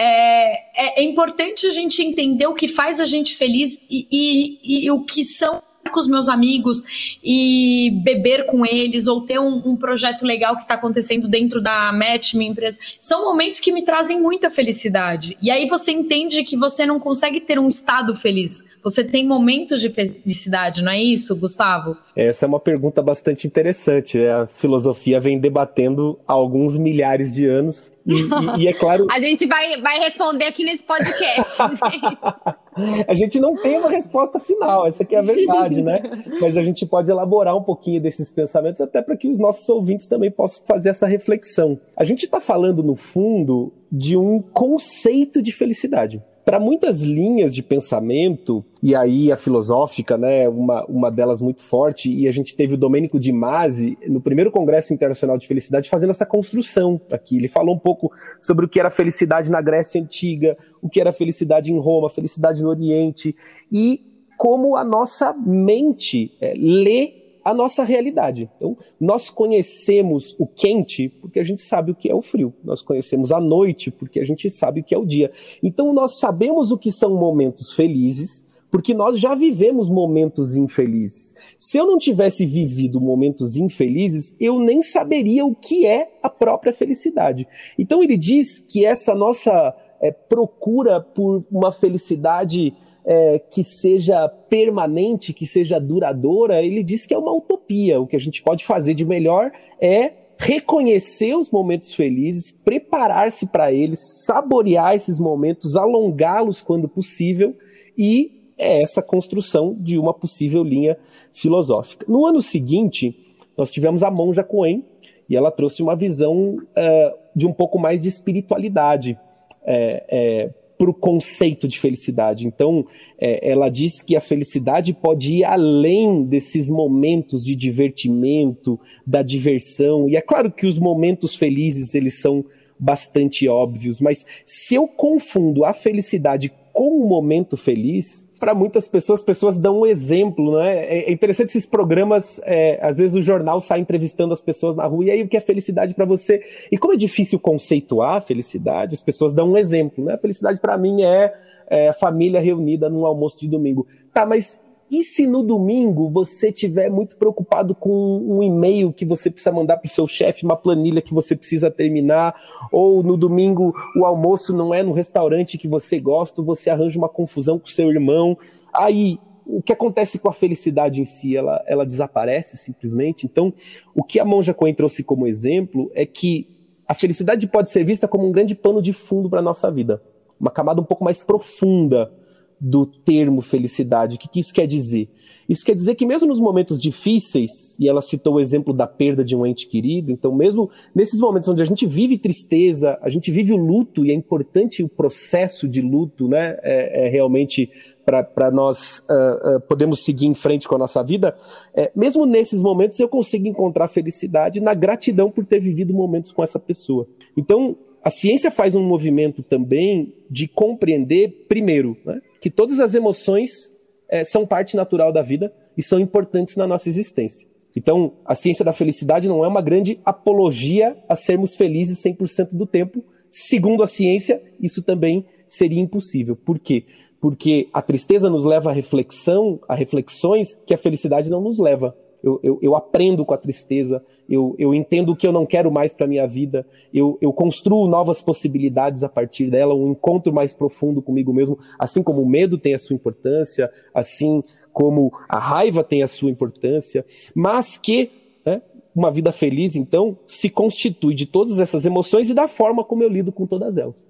É, 0.00 1.00
é, 1.00 1.00
é, 1.00 1.02
importante 1.02 1.66
a 1.66 1.70
gente 1.70 2.00
entender 2.00 2.46
o 2.46 2.54
que 2.54 2.68
faz 2.68 3.00
a 3.00 3.04
gente 3.04 3.36
feliz 3.36 3.80
e, 3.90 4.06
e, 4.12 4.84
e 4.84 4.90
o 4.92 5.02
que 5.02 5.24
são 5.24 5.60
com 5.90 6.00
os 6.00 6.08
meus 6.08 6.28
amigos 6.28 7.18
e 7.22 7.90
beber 8.02 8.46
com 8.46 8.64
eles 8.64 9.06
ou 9.06 9.22
ter 9.22 9.38
um, 9.38 9.62
um 9.64 9.76
projeto 9.76 10.24
legal 10.24 10.56
que 10.56 10.62
está 10.62 10.74
acontecendo 10.74 11.28
dentro 11.28 11.60
da 11.60 11.92
Match, 11.92 12.34
minha 12.34 12.50
empresa, 12.50 12.78
são 13.00 13.24
momentos 13.24 13.60
que 13.60 13.72
me 13.72 13.82
trazem 13.82 14.20
muita 14.20 14.50
felicidade. 14.50 15.36
E 15.40 15.50
aí 15.50 15.68
você 15.68 15.92
entende 15.92 16.42
que 16.44 16.56
você 16.56 16.86
não 16.86 16.98
consegue 16.98 17.40
ter 17.40 17.58
um 17.58 17.68
estado 17.68 18.14
feliz. 18.14 18.64
Você 18.82 19.04
tem 19.04 19.26
momentos 19.26 19.80
de 19.80 19.90
felicidade, 19.90 20.82
não 20.82 20.92
é 20.92 21.02
isso, 21.02 21.34
Gustavo? 21.36 21.96
Essa 22.16 22.46
é 22.46 22.48
uma 22.48 22.60
pergunta 22.60 23.02
bastante 23.02 23.46
interessante. 23.46 24.18
A 24.24 24.46
filosofia 24.46 25.20
vem 25.20 25.38
debatendo 25.38 26.18
há 26.26 26.32
alguns 26.32 26.76
milhares 26.76 27.34
de 27.34 27.46
anos 27.46 27.92
E, 28.08 28.62
e, 28.62 28.68
é 28.68 28.72
claro. 28.72 29.06
A 29.12 29.20
gente 29.20 29.46
vai, 29.46 29.80
vai 29.82 29.98
responder 29.98 30.46
aqui 30.46 30.64
nesse 30.64 30.82
podcast, 30.82 31.58
gente. 31.92 33.08
a 33.08 33.14
gente 33.14 33.38
não 33.38 33.54
tem 33.56 33.76
uma 33.76 33.90
resposta 33.90 34.40
final, 34.40 34.86
essa 34.86 35.02
aqui 35.02 35.14
é 35.14 35.18
a 35.18 35.22
verdade, 35.22 35.82
né? 35.82 36.00
Mas 36.40 36.56
a 36.56 36.62
gente 36.62 36.86
pode 36.86 37.10
elaborar 37.10 37.56
um 37.56 37.62
pouquinho 37.62 38.00
desses 38.00 38.32
pensamentos, 38.32 38.80
até 38.80 39.02
para 39.02 39.16
que 39.16 39.28
os 39.28 39.38
nossos 39.38 39.68
ouvintes 39.68 40.08
também 40.08 40.30
possam 40.30 40.64
fazer 40.64 40.90
essa 40.90 41.06
reflexão. 41.06 41.78
A 41.96 42.04
gente 42.04 42.24
está 42.24 42.40
falando, 42.40 42.82
no 42.82 42.96
fundo, 42.96 43.72
de 43.92 44.16
um 44.16 44.40
conceito 44.40 45.42
de 45.42 45.52
felicidade 45.52 46.22
para 46.48 46.58
muitas 46.58 47.02
linhas 47.02 47.54
de 47.54 47.62
pensamento, 47.62 48.64
e 48.82 48.94
aí 48.94 49.30
a 49.30 49.36
filosófica, 49.36 50.16
né, 50.16 50.48
uma, 50.48 50.82
uma 50.86 51.10
delas 51.10 51.42
muito 51.42 51.62
forte, 51.62 52.10
e 52.10 52.26
a 52.26 52.32
gente 52.32 52.56
teve 52.56 52.72
o 52.72 52.78
Domênico 52.78 53.20
Di 53.20 53.30
Masi, 53.30 53.98
no 54.08 54.18
primeiro 54.18 54.50
Congresso 54.50 54.94
Internacional 54.94 55.36
de 55.36 55.46
Felicidade, 55.46 55.90
fazendo 55.90 56.08
essa 56.08 56.24
construção 56.24 56.98
aqui. 57.12 57.36
Ele 57.36 57.48
falou 57.48 57.74
um 57.74 57.78
pouco 57.78 58.10
sobre 58.40 58.64
o 58.64 58.68
que 58.68 58.80
era 58.80 58.88
felicidade 58.88 59.50
na 59.50 59.60
Grécia 59.60 60.00
Antiga, 60.00 60.56
o 60.80 60.88
que 60.88 61.02
era 61.02 61.12
felicidade 61.12 61.70
em 61.70 61.78
Roma, 61.78 62.08
felicidade 62.08 62.62
no 62.62 62.70
Oriente, 62.70 63.34
e 63.70 64.00
como 64.38 64.74
a 64.74 64.84
nossa 64.84 65.34
mente 65.34 66.32
é, 66.40 66.54
lê 66.56 67.12
a 67.44 67.54
nossa 67.54 67.84
realidade. 67.84 68.50
Então, 68.56 68.76
nós 69.00 69.30
conhecemos 69.30 70.34
o 70.38 70.46
quente 70.46 71.08
porque 71.08 71.38
a 71.38 71.44
gente 71.44 71.62
sabe 71.62 71.92
o 71.92 71.94
que 71.94 72.10
é 72.10 72.14
o 72.14 72.22
frio. 72.22 72.52
Nós 72.62 72.82
conhecemos 72.82 73.32
a 73.32 73.40
noite 73.40 73.90
porque 73.90 74.20
a 74.20 74.24
gente 74.24 74.50
sabe 74.50 74.80
o 74.80 74.84
que 74.84 74.94
é 74.94 74.98
o 74.98 75.06
dia. 75.06 75.30
Então, 75.62 75.92
nós 75.92 76.18
sabemos 76.18 76.70
o 76.70 76.78
que 76.78 76.90
são 76.90 77.14
momentos 77.14 77.72
felizes 77.72 78.46
porque 78.70 78.92
nós 78.92 79.18
já 79.18 79.34
vivemos 79.34 79.88
momentos 79.88 80.56
infelizes. 80.56 81.34
Se 81.58 81.78
eu 81.78 81.86
não 81.86 81.98
tivesse 81.98 82.44
vivido 82.44 83.00
momentos 83.00 83.56
infelizes, 83.56 84.36
eu 84.38 84.58
nem 84.58 84.82
saberia 84.82 85.44
o 85.44 85.54
que 85.54 85.86
é 85.86 86.10
a 86.22 86.28
própria 86.28 86.72
felicidade. 86.72 87.48
Então, 87.78 88.02
ele 88.02 88.16
diz 88.16 88.58
que 88.58 88.84
essa 88.84 89.14
nossa 89.14 89.74
é, 90.00 90.10
procura 90.10 91.00
por 91.00 91.44
uma 91.50 91.72
felicidade 91.72 92.74
é, 93.04 93.38
que 93.38 93.64
seja 93.64 94.28
permanente, 94.28 95.32
que 95.32 95.46
seja 95.46 95.78
duradoura, 95.78 96.62
ele 96.62 96.82
diz 96.82 97.06
que 97.06 97.14
é 97.14 97.18
uma 97.18 97.32
utopia. 97.32 98.00
O 98.00 98.06
que 98.06 98.16
a 98.16 98.20
gente 98.20 98.42
pode 98.42 98.64
fazer 98.64 98.94
de 98.94 99.04
melhor 99.04 99.50
é 99.80 100.12
reconhecer 100.38 101.34
os 101.34 101.50
momentos 101.50 101.92
felizes, 101.92 102.50
preparar-se 102.50 103.46
para 103.46 103.72
eles, 103.72 104.24
saborear 104.24 104.94
esses 104.94 105.18
momentos, 105.18 105.76
alongá-los 105.76 106.60
quando 106.60 106.88
possível 106.88 107.56
e 107.96 108.38
é 108.56 108.82
essa 108.82 109.02
construção 109.02 109.76
de 109.78 109.98
uma 109.98 110.12
possível 110.12 110.62
linha 110.62 110.96
filosófica. 111.32 112.04
No 112.08 112.26
ano 112.26 112.42
seguinte, 112.42 113.16
nós 113.56 113.70
tivemos 113.70 114.02
a 114.02 114.10
Monja 114.10 114.44
Coen 114.44 114.84
e 115.28 115.36
ela 115.36 115.50
trouxe 115.50 115.82
uma 115.82 115.94
visão 115.94 116.56
uh, 116.56 117.18
de 117.34 117.46
um 117.46 117.52
pouco 117.52 117.78
mais 117.78 118.02
de 118.02 118.08
espiritualidade. 118.08 119.18
É, 119.64 120.04
é, 120.08 120.50
para 120.78 120.88
o 120.88 120.94
conceito 120.94 121.66
de 121.66 121.78
felicidade. 121.78 122.46
Então, 122.46 122.86
é, 123.18 123.50
ela 123.50 123.68
diz 123.68 124.00
que 124.00 124.14
a 124.14 124.20
felicidade 124.20 124.94
pode 124.94 125.34
ir 125.34 125.44
além 125.44 126.22
desses 126.22 126.68
momentos 126.68 127.44
de 127.44 127.56
divertimento, 127.56 128.78
da 129.04 129.20
diversão. 129.20 130.08
E 130.08 130.14
é 130.14 130.20
claro 130.20 130.52
que 130.52 130.66
os 130.66 130.78
momentos 130.78 131.34
felizes 131.34 131.94
eles 131.94 132.20
são 132.20 132.44
bastante 132.78 133.48
óbvios, 133.48 134.00
mas 134.00 134.24
se 134.44 134.76
eu 134.76 134.86
confundo 134.86 135.64
a 135.64 135.72
felicidade 135.72 136.52
com 136.72 137.02
o 137.02 137.08
momento 137.08 137.56
feliz, 137.56 138.27
para 138.38 138.54
muitas 138.54 138.86
pessoas, 138.86 139.22
pessoas 139.22 139.56
dão 139.56 139.80
um 139.80 139.86
exemplo, 139.86 140.58
né? 140.58 140.78
É, 140.84 141.10
é 141.10 141.12
interessante 141.12 141.48
esses 141.48 141.66
programas, 141.66 142.40
é, 142.44 142.78
às 142.80 142.98
vezes 142.98 143.16
o 143.16 143.22
jornal 143.22 143.60
sai 143.60 143.80
entrevistando 143.80 144.32
as 144.32 144.40
pessoas 144.40 144.76
na 144.76 144.86
rua, 144.86 145.06
e 145.06 145.10
aí 145.10 145.22
o 145.22 145.28
que 145.28 145.36
é 145.36 145.40
felicidade 145.40 145.94
para 145.94 146.04
você? 146.04 146.42
E 146.70 146.78
como 146.78 146.94
é 146.94 146.96
difícil 146.96 147.38
conceituar 147.38 148.16
a 148.16 148.20
felicidade, 148.20 148.94
as 148.94 149.02
pessoas 149.02 149.32
dão 149.32 149.52
um 149.52 149.56
exemplo, 149.56 150.04
né? 150.04 150.14
A 150.14 150.18
felicidade 150.18 150.60
para 150.60 150.78
mim 150.78 151.02
é, 151.02 151.34
é 151.66 151.92
família 151.92 152.40
reunida 152.40 152.88
num 152.88 153.04
almoço 153.04 153.38
de 153.40 153.48
domingo. 153.48 153.86
Tá, 154.12 154.24
mas 154.24 154.60
e 154.90 155.02
se 155.02 155.26
no 155.26 155.42
domingo 155.42 156.08
você 156.08 156.50
tiver 156.50 156.90
muito 156.90 157.16
preocupado 157.16 157.74
com 157.74 157.90
um 157.90 158.42
e-mail 158.42 158.92
que 158.92 159.04
você 159.04 159.30
precisa 159.30 159.52
mandar 159.52 159.76
para 159.76 159.86
o 159.86 159.90
seu 159.90 160.06
chefe, 160.06 160.44
uma 160.44 160.56
planilha 160.56 161.02
que 161.02 161.12
você 161.12 161.36
precisa 161.36 161.70
terminar, 161.70 162.34
ou 162.72 163.02
no 163.02 163.16
domingo 163.16 163.72
o 163.96 164.04
almoço 164.04 164.56
não 164.56 164.72
é 164.72 164.82
no 164.82 164.92
restaurante 164.92 165.58
que 165.58 165.68
você 165.68 166.00
gosta, 166.00 166.42
você 166.42 166.70
arranja 166.70 166.98
uma 166.98 167.08
confusão 167.08 167.58
com 167.58 167.66
seu 167.66 167.90
irmão. 167.90 168.36
Aí, 168.72 169.18
o 169.44 169.62
que 169.62 169.72
acontece 169.72 170.18
com 170.18 170.28
a 170.28 170.32
felicidade 170.32 171.00
em 171.00 171.04
si? 171.04 171.36
Ela, 171.36 171.62
ela 171.66 171.84
desaparece 171.84 172.56
simplesmente. 172.56 173.26
Então, 173.26 173.52
o 173.94 174.02
que 174.02 174.18
a 174.18 174.24
Monja 174.24 174.54
Coen 174.54 174.74
trouxe 174.74 175.04
como 175.04 175.26
exemplo 175.26 175.90
é 175.94 176.06
que 176.06 176.48
a 176.86 176.94
felicidade 176.94 177.46
pode 177.46 177.70
ser 177.70 177.84
vista 177.84 178.08
como 178.08 178.26
um 178.26 178.32
grande 178.32 178.54
pano 178.54 178.80
de 178.80 178.94
fundo 178.94 179.28
para 179.28 179.40
a 179.40 179.42
nossa 179.42 179.70
vida, 179.70 180.02
uma 180.40 180.50
camada 180.50 180.80
um 180.80 180.84
pouco 180.84 181.04
mais 181.04 181.22
profunda 181.22 182.10
do 182.60 182.86
termo 182.86 183.40
felicidade. 183.40 184.16
O 184.16 184.18
que, 184.18 184.28
que 184.28 184.40
isso 184.40 184.52
quer 184.52 184.66
dizer? 184.66 185.08
Isso 185.48 185.64
quer 185.64 185.74
dizer 185.74 185.94
que 185.94 186.04
mesmo 186.04 186.28
nos 186.28 186.40
momentos 186.40 186.78
difíceis, 186.78 187.78
e 187.80 187.88
ela 187.88 188.02
citou 188.02 188.34
o 188.34 188.40
exemplo 188.40 188.74
da 188.74 188.86
perda 188.86 189.24
de 189.24 189.34
um 189.34 189.46
ente 189.46 189.66
querido, 189.66 190.12
então 190.12 190.30
mesmo 190.30 190.70
nesses 190.94 191.20
momentos 191.20 191.48
onde 191.48 191.62
a 191.62 191.64
gente 191.64 191.86
vive 191.86 192.18
tristeza, 192.18 192.98
a 193.00 193.08
gente 193.08 193.30
vive 193.30 193.52
o 193.52 193.56
luto, 193.56 194.04
e 194.04 194.10
é 194.10 194.14
importante 194.14 194.82
o 194.82 194.88
processo 194.88 195.66
de 195.66 195.80
luto, 195.80 196.28
né, 196.28 196.58
é, 196.62 197.06
é 197.06 197.08
realmente 197.08 197.70
para 198.04 198.50
nós 198.50 199.00
uh, 199.00 199.56
uh, 199.56 199.60
podemos 199.60 200.02
seguir 200.02 200.26
em 200.26 200.34
frente 200.34 200.66
com 200.66 200.74
a 200.74 200.78
nossa 200.78 201.02
vida, 201.02 201.34
é, 201.74 201.90
mesmo 201.94 202.26
nesses 202.26 202.60
momentos 202.60 202.98
eu 203.00 203.08
consigo 203.08 203.46
encontrar 203.46 203.88
felicidade 203.88 204.60
na 204.60 204.74
gratidão 204.74 205.30
por 205.30 205.46
ter 205.46 205.60
vivido 205.60 205.94
momentos 205.94 206.32
com 206.32 206.42
essa 206.42 206.58
pessoa. 206.58 207.06
Então, 207.36 207.76
a 208.02 208.10
ciência 208.10 208.50
faz 208.50 208.74
um 208.74 208.82
movimento 208.82 209.42
também 209.42 210.14
de 210.30 210.48
compreender, 210.48 211.46
primeiro, 211.48 211.96
né, 212.04 212.20
que 212.40 212.50
todas 212.50 212.80
as 212.80 212.94
emoções 212.94 213.72
é, 214.08 214.24
são 214.24 214.46
parte 214.46 214.76
natural 214.76 215.12
da 215.12 215.22
vida 215.22 215.52
e 215.76 215.82
são 215.82 215.98
importantes 215.98 216.56
na 216.56 216.66
nossa 216.66 216.88
existência. 216.88 217.48
Então, 217.76 218.14
a 218.24 218.34
ciência 218.34 218.64
da 218.64 218.72
felicidade 218.72 219.28
não 219.28 219.44
é 219.44 219.48
uma 219.48 219.62
grande 219.62 220.00
apologia 220.04 220.96
a 221.08 221.14
sermos 221.14 221.54
felizes 221.54 222.02
100% 222.02 222.54
do 222.54 222.66
tempo. 222.66 223.04
Segundo 223.30 223.82
a 223.82 223.86
ciência, 223.86 224.42
isso 224.60 224.82
também 224.82 225.26
seria 225.46 225.80
impossível. 225.80 226.34
Por 226.34 226.58
quê? 226.58 226.84
Porque 227.20 227.68
a 227.72 227.82
tristeza 227.82 228.30
nos 228.30 228.44
leva 228.44 228.70
à 228.70 228.72
reflexão, 228.72 229.60
a 229.68 229.74
reflexões 229.74 230.54
que 230.54 230.74
a 230.74 230.78
felicidade 230.78 231.30
não 231.30 231.40
nos 231.40 231.58
leva 231.58 231.94
eu, 232.22 232.40
eu, 232.42 232.58
eu, 232.60 232.76
aprendo 232.76 233.24
com 233.24 233.34
a 233.34 233.38
tristeza, 233.38 234.04
eu, 234.28 234.54
eu 234.58 234.74
entendo 234.74 235.12
o 235.12 235.16
que 235.16 235.26
eu 235.26 235.32
não 235.32 235.46
quero 235.46 235.70
mais 235.70 235.94
para 235.94 236.06
minha 236.06 236.26
vida, 236.26 236.66
eu, 236.92 237.18
eu 237.20 237.32
construo 237.32 237.88
novas 237.88 238.20
possibilidades 238.20 239.02
a 239.02 239.08
partir 239.08 239.50
dela, 239.50 239.74
um 239.74 239.92
encontro 239.92 240.32
mais 240.32 240.52
profundo 240.52 241.00
comigo 241.00 241.32
mesmo, 241.32 241.58
assim 241.78 242.02
como 242.02 242.22
o 242.22 242.28
medo 242.28 242.58
tem 242.58 242.74
a 242.74 242.78
sua 242.78 242.94
importância, 242.94 243.70
assim 243.94 244.42
como 244.72 245.12
a 245.28 245.38
raiva 245.38 245.82
tem 245.82 246.02
a 246.02 246.06
sua 246.06 246.30
importância, 246.30 247.04
mas 247.34 247.78
que 247.78 248.10
né, 248.44 248.62
uma 248.94 249.10
vida 249.10 249.32
feliz, 249.32 249.76
então, 249.76 250.18
se 250.26 250.50
constitui 250.50 251.14
de 251.14 251.26
todas 251.26 251.58
essas 251.58 251.86
emoções 251.86 252.28
e 252.28 252.34
da 252.34 252.46
forma 252.46 252.84
como 252.84 253.02
eu 253.02 253.08
lido 253.08 253.32
com 253.32 253.46
todas 253.46 253.76
elas. 253.76 254.08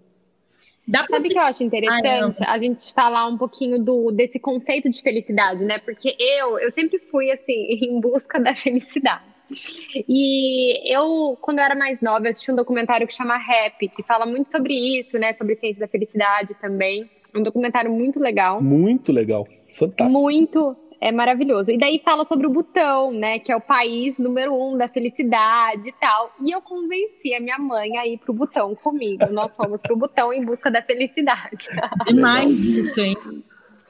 Dá 0.87 1.05
pra... 1.05 1.19
Sabe 1.19 1.29
que 1.29 1.39
eu 1.39 1.43
acho 1.43 1.63
interessante 1.63 2.43
a 2.43 2.59
gente 2.59 2.95
falar 2.95 3.27
um 3.27 3.37
pouquinho 3.37 3.79
do, 3.79 4.11
desse 4.11 4.41
conceito 4.41 4.89
de 4.89 5.03
felicidade, 5.03 5.63
né? 5.65 5.79
Porque 5.79 6.17
eu, 6.19 6.59
eu 6.59 6.71
sempre 6.71 6.99
fui 6.99 7.31
assim, 7.31 7.67
em 7.69 8.01
busca 8.01 8.41
da 8.41 8.55
felicidade. 8.55 9.25
E 10.09 10.93
eu, 10.93 11.37
quando 11.41 11.59
eu 11.59 11.65
era 11.65 11.75
mais 11.75 12.01
nova, 12.01 12.27
eu 12.27 12.31
assisti 12.31 12.53
um 12.53 12.57
documentário 12.57 13.07
que 13.07 13.15
chama 13.15 13.37
Rap, 13.37 13.89
que 13.89 14.03
fala 14.03 14.27
muito 14.27 14.51
sobre 14.51 14.75
isso, 14.99 15.19
né? 15.19 15.33
Sobre 15.33 15.57
ciência 15.57 15.81
da 15.81 15.89
felicidade 15.89 16.55
também. 16.61 17.09
Um 17.35 17.43
documentário 17.43 17.91
muito 17.91 18.19
legal. 18.19 18.63
Muito 18.63 19.13
legal. 19.13 19.47
Fantástico. 19.73 20.21
Muito 20.21 20.77
é 21.01 21.13
maravilhoso. 21.13 21.71
E 21.71 21.79
daí 21.79 22.01
fala 22.05 22.25
sobre 22.25 22.47
o 22.47 22.51
Butão, 22.51 23.13
né? 23.13 23.39
Que 23.39 23.53
é 23.53 23.57
o 23.57 23.61
país 23.61 24.19
número 24.19 24.55
um 24.55 24.77
da 24.77 24.89
felicidade 24.89 25.89
e 25.89 25.93
tal. 25.93 26.33
E 26.45 26.51
eu 26.51 26.61
convenci 26.61 27.35
a 27.35 27.41
minha 27.41 27.59
mãe 27.59 27.97
a 27.97 28.07
ir 28.07 28.19
pro 28.19 28.33
Butão 28.33 28.75
comigo. 28.75 29.27
Nós 29.31 29.55
fomos 29.55 29.81
pro 29.81 29.97
Butão 29.97 30.33
em 30.33 30.45
busca 30.45 30.71
da 30.71 30.83
felicidade. 30.83 31.69
Demais 32.07 32.99
hein? 32.99 33.17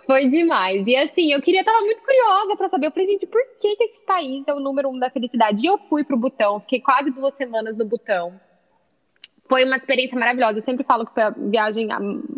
Foi 0.09 0.27
demais. 0.27 0.87
E 0.87 0.97
assim, 0.97 1.35
eu 1.35 1.43
queria, 1.43 1.63
tava 1.63 1.83
muito 1.83 2.01
curiosa 2.01 2.57
para 2.57 2.71
saber. 2.71 2.87
Eu 2.87 2.91
falei, 2.91 3.09
gente, 3.09 3.27
por 3.27 3.43
que, 3.61 3.77
que 3.77 3.85
esse 3.85 4.03
país 4.07 4.49
é 4.49 4.55
o 4.55 4.59
número 4.59 4.89
um 4.89 4.99
da 4.99 5.11
felicidade? 5.11 5.63
E 5.63 5.67
eu 5.67 5.77
fui 5.77 6.03
pro 6.03 6.17
Butão, 6.17 6.61
fiquei 6.61 6.81
quase 6.81 7.11
duas 7.11 7.37
semanas 7.37 7.77
no 7.77 7.85
Butão. 7.85 8.41
Foi 9.47 9.67
uma 9.67 9.77
experiência 9.77 10.19
maravilhosa. 10.19 10.57
Eu 10.57 10.63
sempre 10.63 10.83
falo 10.83 11.05
que 11.05 11.13
foi 11.13 11.25
a 11.25 11.31
viagem 11.31 11.89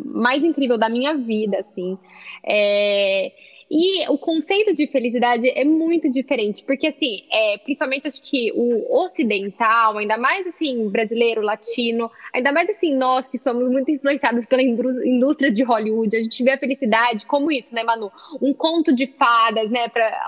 mais 0.05 0.43
incrível 0.43 0.77
da 0.77 0.89
minha 0.89 1.15
vida, 1.15 1.61
assim. 1.61 1.97
É... 2.45 3.31
E 3.71 4.05
o 4.09 4.19
conceito 4.19 4.75
de 4.75 4.89
felicidade 4.89 5.49
é 5.49 5.65
muito 5.65 6.11
diferente, 6.11 6.65
porque 6.65 6.89
assim, 6.89 7.21
é, 7.31 7.57
principalmente 7.59 8.09
acho 8.09 8.21
que 8.21 8.51
o 8.53 9.03
ocidental, 9.05 9.97
ainda 9.97 10.19
mais 10.19 10.45
assim, 10.45 10.89
brasileiro, 10.89 11.41
latino, 11.41 12.11
ainda 12.33 12.51
mais 12.51 12.69
assim, 12.69 12.93
nós 12.97 13.29
que 13.29 13.39
somos 13.39 13.69
muito 13.69 13.89
influenciados 13.89 14.45
pela 14.45 14.61
indústria 14.61 15.53
de 15.53 15.63
Hollywood, 15.63 16.17
a 16.17 16.21
gente 16.21 16.43
vê 16.43 16.51
a 16.51 16.59
felicidade 16.59 17.27
como 17.27 17.53
isso, 17.53 17.73
né, 17.73 17.85
Manu? 17.85 18.11
Um 18.43 18.53
conto 18.53 18.93
de 18.93 19.07
fadas, 19.07 19.71
né, 19.71 19.89
para 19.89 20.21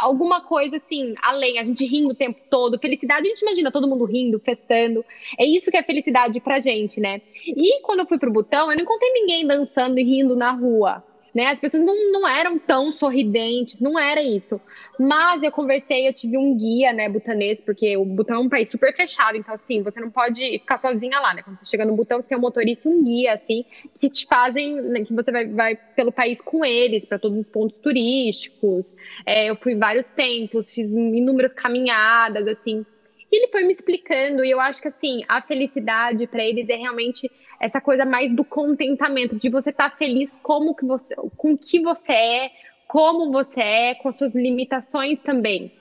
alguma 0.00 0.42
coisa 0.42 0.76
assim, 0.76 1.14
além, 1.20 1.58
a 1.58 1.64
gente 1.64 1.84
rindo 1.84 2.10
o 2.10 2.16
tempo 2.16 2.40
todo. 2.48 2.78
Felicidade, 2.78 3.26
a 3.26 3.30
gente 3.30 3.42
imagina 3.42 3.72
todo 3.72 3.88
mundo 3.88 4.04
rindo, 4.04 4.38
festando. 4.38 5.04
É 5.36 5.44
isso 5.44 5.68
que 5.68 5.76
é 5.76 5.82
felicidade 5.82 6.38
pra 6.40 6.60
gente, 6.60 7.00
né? 7.00 7.20
E 7.44 7.80
quando 7.80 8.00
eu 8.00 8.06
fui 8.06 8.18
pro 8.18 8.32
Butão, 8.32 8.70
eu 8.70 8.76
não 8.76 8.84
encontrei 8.84 9.10
ninguém 9.12 9.44
dançando 9.44 9.98
e 9.98 10.04
rindo 10.04 10.36
na 10.36 10.52
rua 10.52 11.02
né? 11.34 11.46
As 11.46 11.58
pessoas 11.58 11.82
não, 11.82 12.12
não 12.12 12.28
eram 12.28 12.58
tão 12.58 12.92
sorridentes, 12.92 13.80
não 13.80 13.98
era 13.98 14.22
isso. 14.22 14.60
Mas 14.98 15.42
eu 15.42 15.50
conversei, 15.50 16.06
eu 16.06 16.12
tive 16.12 16.38
um 16.38 16.56
guia, 16.56 16.92
né, 16.92 17.08
butanês, 17.08 17.60
porque 17.60 17.96
o 17.96 18.04
Butão 18.04 18.36
é 18.36 18.38
um 18.38 18.48
país 18.48 18.68
super 18.68 18.94
fechado, 18.94 19.36
então 19.36 19.52
assim, 19.52 19.82
você 19.82 19.98
não 19.98 20.10
pode 20.10 20.40
ficar 20.58 20.80
sozinha 20.80 21.18
lá, 21.18 21.34
né? 21.34 21.42
Quando 21.42 21.58
você 21.58 21.70
chega 21.70 21.84
no 21.84 21.96
Butão, 21.96 22.22
você 22.22 22.28
tem 22.28 22.38
um 22.38 22.40
motorista 22.40 22.88
e 22.88 22.92
um 22.92 23.02
guia, 23.02 23.34
assim, 23.34 23.64
que 23.98 24.08
te 24.08 24.26
fazem, 24.26 24.80
né, 24.80 25.04
que 25.04 25.12
você 25.12 25.32
vai, 25.32 25.46
vai 25.46 25.76
pelo 25.76 26.12
país 26.12 26.40
com 26.40 26.64
eles, 26.64 27.04
para 27.04 27.18
todos 27.18 27.38
os 27.38 27.48
pontos 27.48 27.76
turísticos. 27.78 28.90
É, 29.26 29.50
eu 29.50 29.56
fui 29.56 29.74
vários 29.74 30.12
templos, 30.12 30.72
fiz 30.72 30.88
inúmeras 30.88 31.52
caminhadas, 31.52 32.46
assim. 32.46 32.86
E 33.34 33.36
ele 33.36 33.48
foi 33.48 33.64
me 33.64 33.72
explicando, 33.72 34.44
e 34.44 34.50
eu 34.52 34.60
acho 34.60 34.80
que 34.80 34.86
assim, 34.86 35.24
a 35.28 35.42
felicidade 35.42 36.24
para 36.24 36.44
eles 36.44 36.68
é 36.68 36.76
realmente 36.76 37.28
essa 37.58 37.80
coisa 37.80 38.04
mais 38.04 38.32
do 38.32 38.44
contentamento, 38.44 39.34
de 39.34 39.50
você 39.50 39.70
estar 39.70 39.90
tá 39.90 39.96
feliz 39.96 40.38
como 40.40 40.72
que 40.72 40.86
você, 40.86 41.16
com 41.36 41.58
que 41.58 41.80
você 41.80 42.12
é, 42.12 42.50
como 42.86 43.32
você 43.32 43.60
é, 43.60 43.94
com 43.96 44.08
as 44.08 44.16
suas 44.16 44.36
limitações 44.36 45.20
também. 45.20 45.72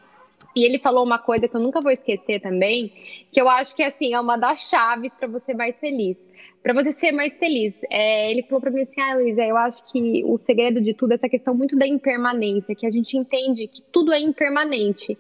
E 0.56 0.66
ele 0.66 0.80
falou 0.80 1.06
uma 1.06 1.20
coisa 1.20 1.48
que 1.48 1.56
eu 1.56 1.62
nunca 1.62 1.80
vou 1.80 1.92
esquecer 1.92 2.42
também, 2.42 2.92
que 3.32 3.40
eu 3.40 3.48
acho 3.48 3.76
que 3.76 3.84
assim, 3.84 4.16
é 4.16 4.20
uma 4.20 4.36
das 4.36 4.68
chaves 4.68 5.14
para 5.14 5.28
você 5.28 5.54
mais 5.54 5.80
feliz 5.80 6.18
para 6.64 6.74
você 6.74 6.94
ser 6.94 7.12
mais 7.12 7.38
feliz. 7.38 7.76
É, 7.90 8.32
ele 8.32 8.42
falou 8.44 8.62
para 8.62 8.72
mim 8.72 8.82
assim, 8.82 9.02
ah, 9.02 9.16
Luísa, 9.16 9.44
eu 9.44 9.58
acho 9.58 9.92
que 9.92 10.24
o 10.26 10.38
segredo 10.38 10.82
de 10.82 10.94
tudo 10.94 11.12
é 11.12 11.16
essa 11.16 11.28
questão 11.28 11.54
muito 11.54 11.78
da 11.78 11.86
impermanência, 11.86 12.74
que 12.74 12.88
a 12.88 12.92
gente 12.92 13.18
entende 13.18 13.68
que 13.68 13.82
tudo 13.92 14.14
é 14.14 14.20
impermanente. 14.20 15.18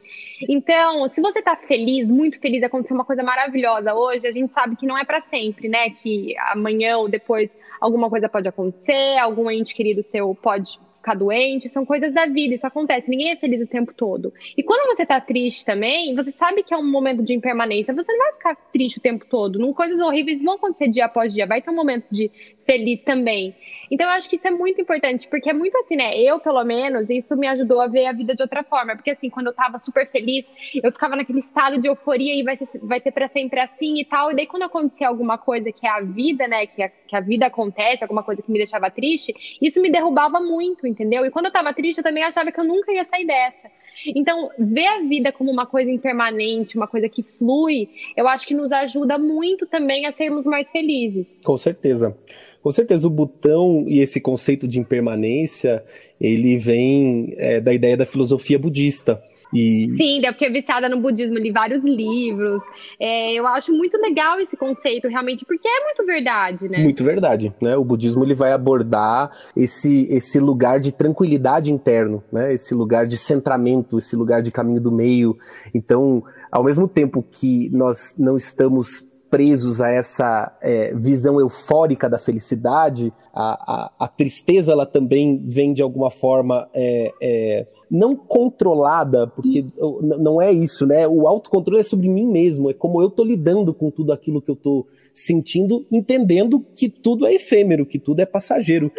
Então, 0.47 1.07
se 1.09 1.21
você 1.21 1.41
tá 1.41 1.57
feliz, 1.57 2.07
muito 2.07 2.39
feliz, 2.39 2.63
aconteceu 2.63 2.95
uma 2.95 3.03
coisa 3.03 3.21
maravilhosa 3.21 3.93
hoje, 3.93 4.25
a 4.25 4.31
gente 4.31 4.53
sabe 4.53 4.77
que 4.77 4.87
não 4.87 4.97
é 4.97 5.03
para 5.03 5.19
sempre, 5.19 5.67
né? 5.67 5.89
Que 5.89 6.33
amanhã 6.37 6.97
ou 6.97 7.09
depois 7.09 7.49
alguma 7.81 8.09
coisa 8.09 8.29
pode 8.29 8.47
acontecer, 8.47 9.17
algum 9.17 9.51
ente 9.51 9.75
querido 9.75 10.01
seu 10.01 10.33
pode 10.33 10.79
ficar 11.03 11.15
doente, 11.15 11.67
são 11.67 11.85
coisas 11.85 12.13
da 12.13 12.25
vida, 12.25 12.55
isso 12.55 12.65
acontece, 12.65 13.09
ninguém 13.09 13.31
é 13.31 13.35
feliz 13.35 13.61
o 13.61 13.67
tempo 13.67 13.93
todo. 13.93 14.33
E 14.57 14.63
quando 14.63 14.87
você 14.95 15.05
tá 15.05 15.19
triste 15.19 15.65
também, 15.65 16.15
você 16.15 16.31
sabe 16.31 16.63
que 16.63 16.73
é 16.73 16.77
um 16.77 16.89
momento 16.89 17.21
de 17.21 17.33
impermanência, 17.33 17.93
você 17.93 18.11
não 18.13 18.19
vai 18.19 18.33
ficar 18.33 18.55
triste 18.71 18.99
o 18.99 19.01
tempo 19.01 19.25
todo, 19.29 19.59
não, 19.59 19.73
coisas 19.73 19.99
horríveis 19.99 20.41
vão 20.41 20.55
acontecer 20.55 20.87
dia 20.87 21.05
após 21.05 21.33
dia, 21.33 21.45
vai 21.45 21.61
ter 21.61 21.69
um 21.69 21.75
momento 21.75 22.05
de 22.09 22.31
feliz 22.65 23.03
também. 23.03 23.53
Então 23.91 24.07
eu 24.07 24.13
acho 24.13 24.29
que 24.29 24.37
isso 24.37 24.47
é 24.47 24.51
muito 24.51 24.79
importante, 24.79 25.27
porque 25.27 25.49
é 25.49 25.53
muito 25.53 25.77
assim, 25.77 25.97
né? 25.97 26.17
Eu, 26.17 26.39
pelo 26.39 26.63
menos, 26.63 27.09
isso 27.09 27.35
me 27.35 27.47
ajudou 27.47 27.81
a 27.81 27.87
ver 27.87 28.05
a 28.05 28.13
vida 28.13 28.33
de 28.33 28.41
outra 28.41 28.63
forma, 28.63 28.95
porque 28.95 29.11
assim, 29.11 29.29
quando 29.29 29.47
eu 29.47 29.53
tava 29.53 29.77
super 29.79 30.07
feliz, 30.07 30.47
eu 30.81 30.91
ficava 30.91 31.15
naquele 31.17 31.39
estado 31.39 31.79
de 31.79 31.87
euforia 31.87 32.33
e 32.33 32.43
vai 32.43 32.55
ser, 32.55 32.79
vai 32.79 32.99
ser 33.01 33.11
para 33.11 33.27
sempre 33.27 33.59
assim 33.59 33.99
e 33.99 34.05
tal, 34.05 34.31
e 34.31 34.35
daí 34.35 34.47
quando 34.47 34.63
acontecia 34.63 35.07
alguma 35.07 35.37
coisa 35.37 35.71
que 35.71 35.85
é 35.85 35.89
a 35.89 35.99
vida, 35.99 36.47
né, 36.47 36.65
que 36.65 36.81
a, 36.81 36.89
que 36.89 37.15
a 37.15 37.19
vida 37.19 37.47
acontece, 37.47 38.03
alguma 38.03 38.23
coisa 38.23 38.41
que 38.41 38.51
me 38.51 38.57
deixava 38.57 38.89
triste, 38.89 39.33
isso 39.61 39.81
me 39.81 39.91
derrubava 39.91 40.39
muito, 40.39 40.87
entendeu? 40.93 41.25
E 41.25 41.31
quando 41.31 41.47
eu 41.47 41.51
tava 41.51 41.73
triste, 41.73 41.97
eu 41.97 42.03
também 42.03 42.23
achava 42.23 42.51
que 42.51 42.59
eu 42.59 42.63
nunca 42.63 42.91
ia 42.93 43.03
sair 43.03 43.25
dessa. 43.25 43.69
Então, 44.15 44.49
ver 44.57 44.87
a 44.87 44.99
vida 45.01 45.31
como 45.31 45.51
uma 45.51 45.65
coisa 45.65 45.89
impermanente, 45.89 46.77
uma 46.77 46.87
coisa 46.87 47.07
que 47.07 47.23
flui, 47.23 47.89
eu 48.17 48.27
acho 48.27 48.47
que 48.47 48.53
nos 48.53 48.71
ajuda 48.71 49.17
muito 49.17 49.65
também 49.65 50.05
a 50.05 50.11
sermos 50.11 50.45
mais 50.45 50.71
felizes. 50.71 51.33
Com 51.43 51.57
certeza. 51.57 52.15
Com 52.61 52.71
certeza, 52.71 53.07
o 53.07 53.09
botão 53.09 53.85
e 53.87 53.99
esse 53.99 54.19
conceito 54.19 54.67
de 54.67 54.79
impermanência, 54.79 55.83
ele 56.19 56.57
vem 56.57 57.33
é, 57.37 57.59
da 57.59 57.73
ideia 57.73 57.97
da 57.97 58.05
filosofia 58.05 58.57
budista. 58.57 59.21
E... 59.53 59.93
Sim, 59.95 60.21
eu 60.25 60.33
fiquei 60.33 60.51
viciada 60.51 60.89
no 60.89 60.99
budismo, 60.99 61.37
li 61.37 61.51
vários 61.51 61.83
livros. 61.83 62.61
É, 62.99 63.33
eu 63.33 63.45
acho 63.47 63.71
muito 63.71 63.97
legal 63.97 64.39
esse 64.39 64.57
conceito, 64.57 65.07
realmente, 65.07 65.45
porque 65.45 65.67
é 65.67 65.83
muito 65.83 66.05
verdade, 66.05 66.67
né? 66.67 66.79
Muito 66.79 67.03
verdade, 67.03 67.53
né? 67.61 67.77
O 67.77 67.83
budismo 67.83 68.23
ele 68.23 68.33
vai 68.33 68.51
abordar 68.51 69.31
esse, 69.55 70.07
esse 70.09 70.39
lugar 70.39 70.79
de 70.79 70.91
tranquilidade 70.91 71.71
interno, 71.71 72.23
né? 72.31 72.53
Esse 72.53 72.73
lugar 72.73 73.05
de 73.05 73.17
centramento, 73.17 73.97
esse 73.97 74.15
lugar 74.15 74.41
de 74.41 74.51
caminho 74.51 74.81
do 74.81 74.91
meio. 74.91 75.37
Então, 75.73 76.23
ao 76.51 76.63
mesmo 76.63 76.87
tempo 76.87 77.23
que 77.31 77.69
nós 77.71 78.15
não 78.17 78.35
estamos 78.37 79.05
presos 79.33 79.81
a 79.81 79.89
essa 79.89 80.55
é, 80.61 80.93
visão 80.93 81.39
eufórica 81.39 82.07
da 82.07 82.19
felicidade, 82.19 83.11
a, 83.33 83.53
a, 83.97 84.05
a, 84.05 84.07
tristeza 84.07 84.71
ela 84.71 84.85
também 84.85 85.43
vem 85.47 85.73
de 85.73 85.81
alguma 85.81 86.11
forma 86.11 86.69
é, 86.71 87.11
é, 87.19 87.67
não 87.93 88.15
controlada, 88.15 89.27
porque 89.27 89.63
não 90.01 90.41
é 90.41 90.51
isso, 90.51 90.87
né? 90.87 91.07
O 91.07 91.27
autocontrole 91.27 91.79
é 91.79 91.83
sobre 91.83 92.09
mim 92.09 92.25
mesmo, 92.25 92.71
é 92.71 92.73
como 92.73 92.99
eu 92.99 93.07
tô 93.07 93.23
lidando 93.23 93.71
com 93.71 93.91
tudo 93.91 94.11
aquilo 94.11 94.41
que 94.41 94.49
eu 94.49 94.55
tô 94.55 94.87
sentindo, 95.13 95.85
entendendo 95.91 96.65
que 96.75 96.89
tudo 96.89 97.27
é 97.27 97.35
efêmero, 97.35 97.85
que 97.85 97.99
tudo 97.99 98.19
é 98.19 98.25
passageiro. 98.25 98.91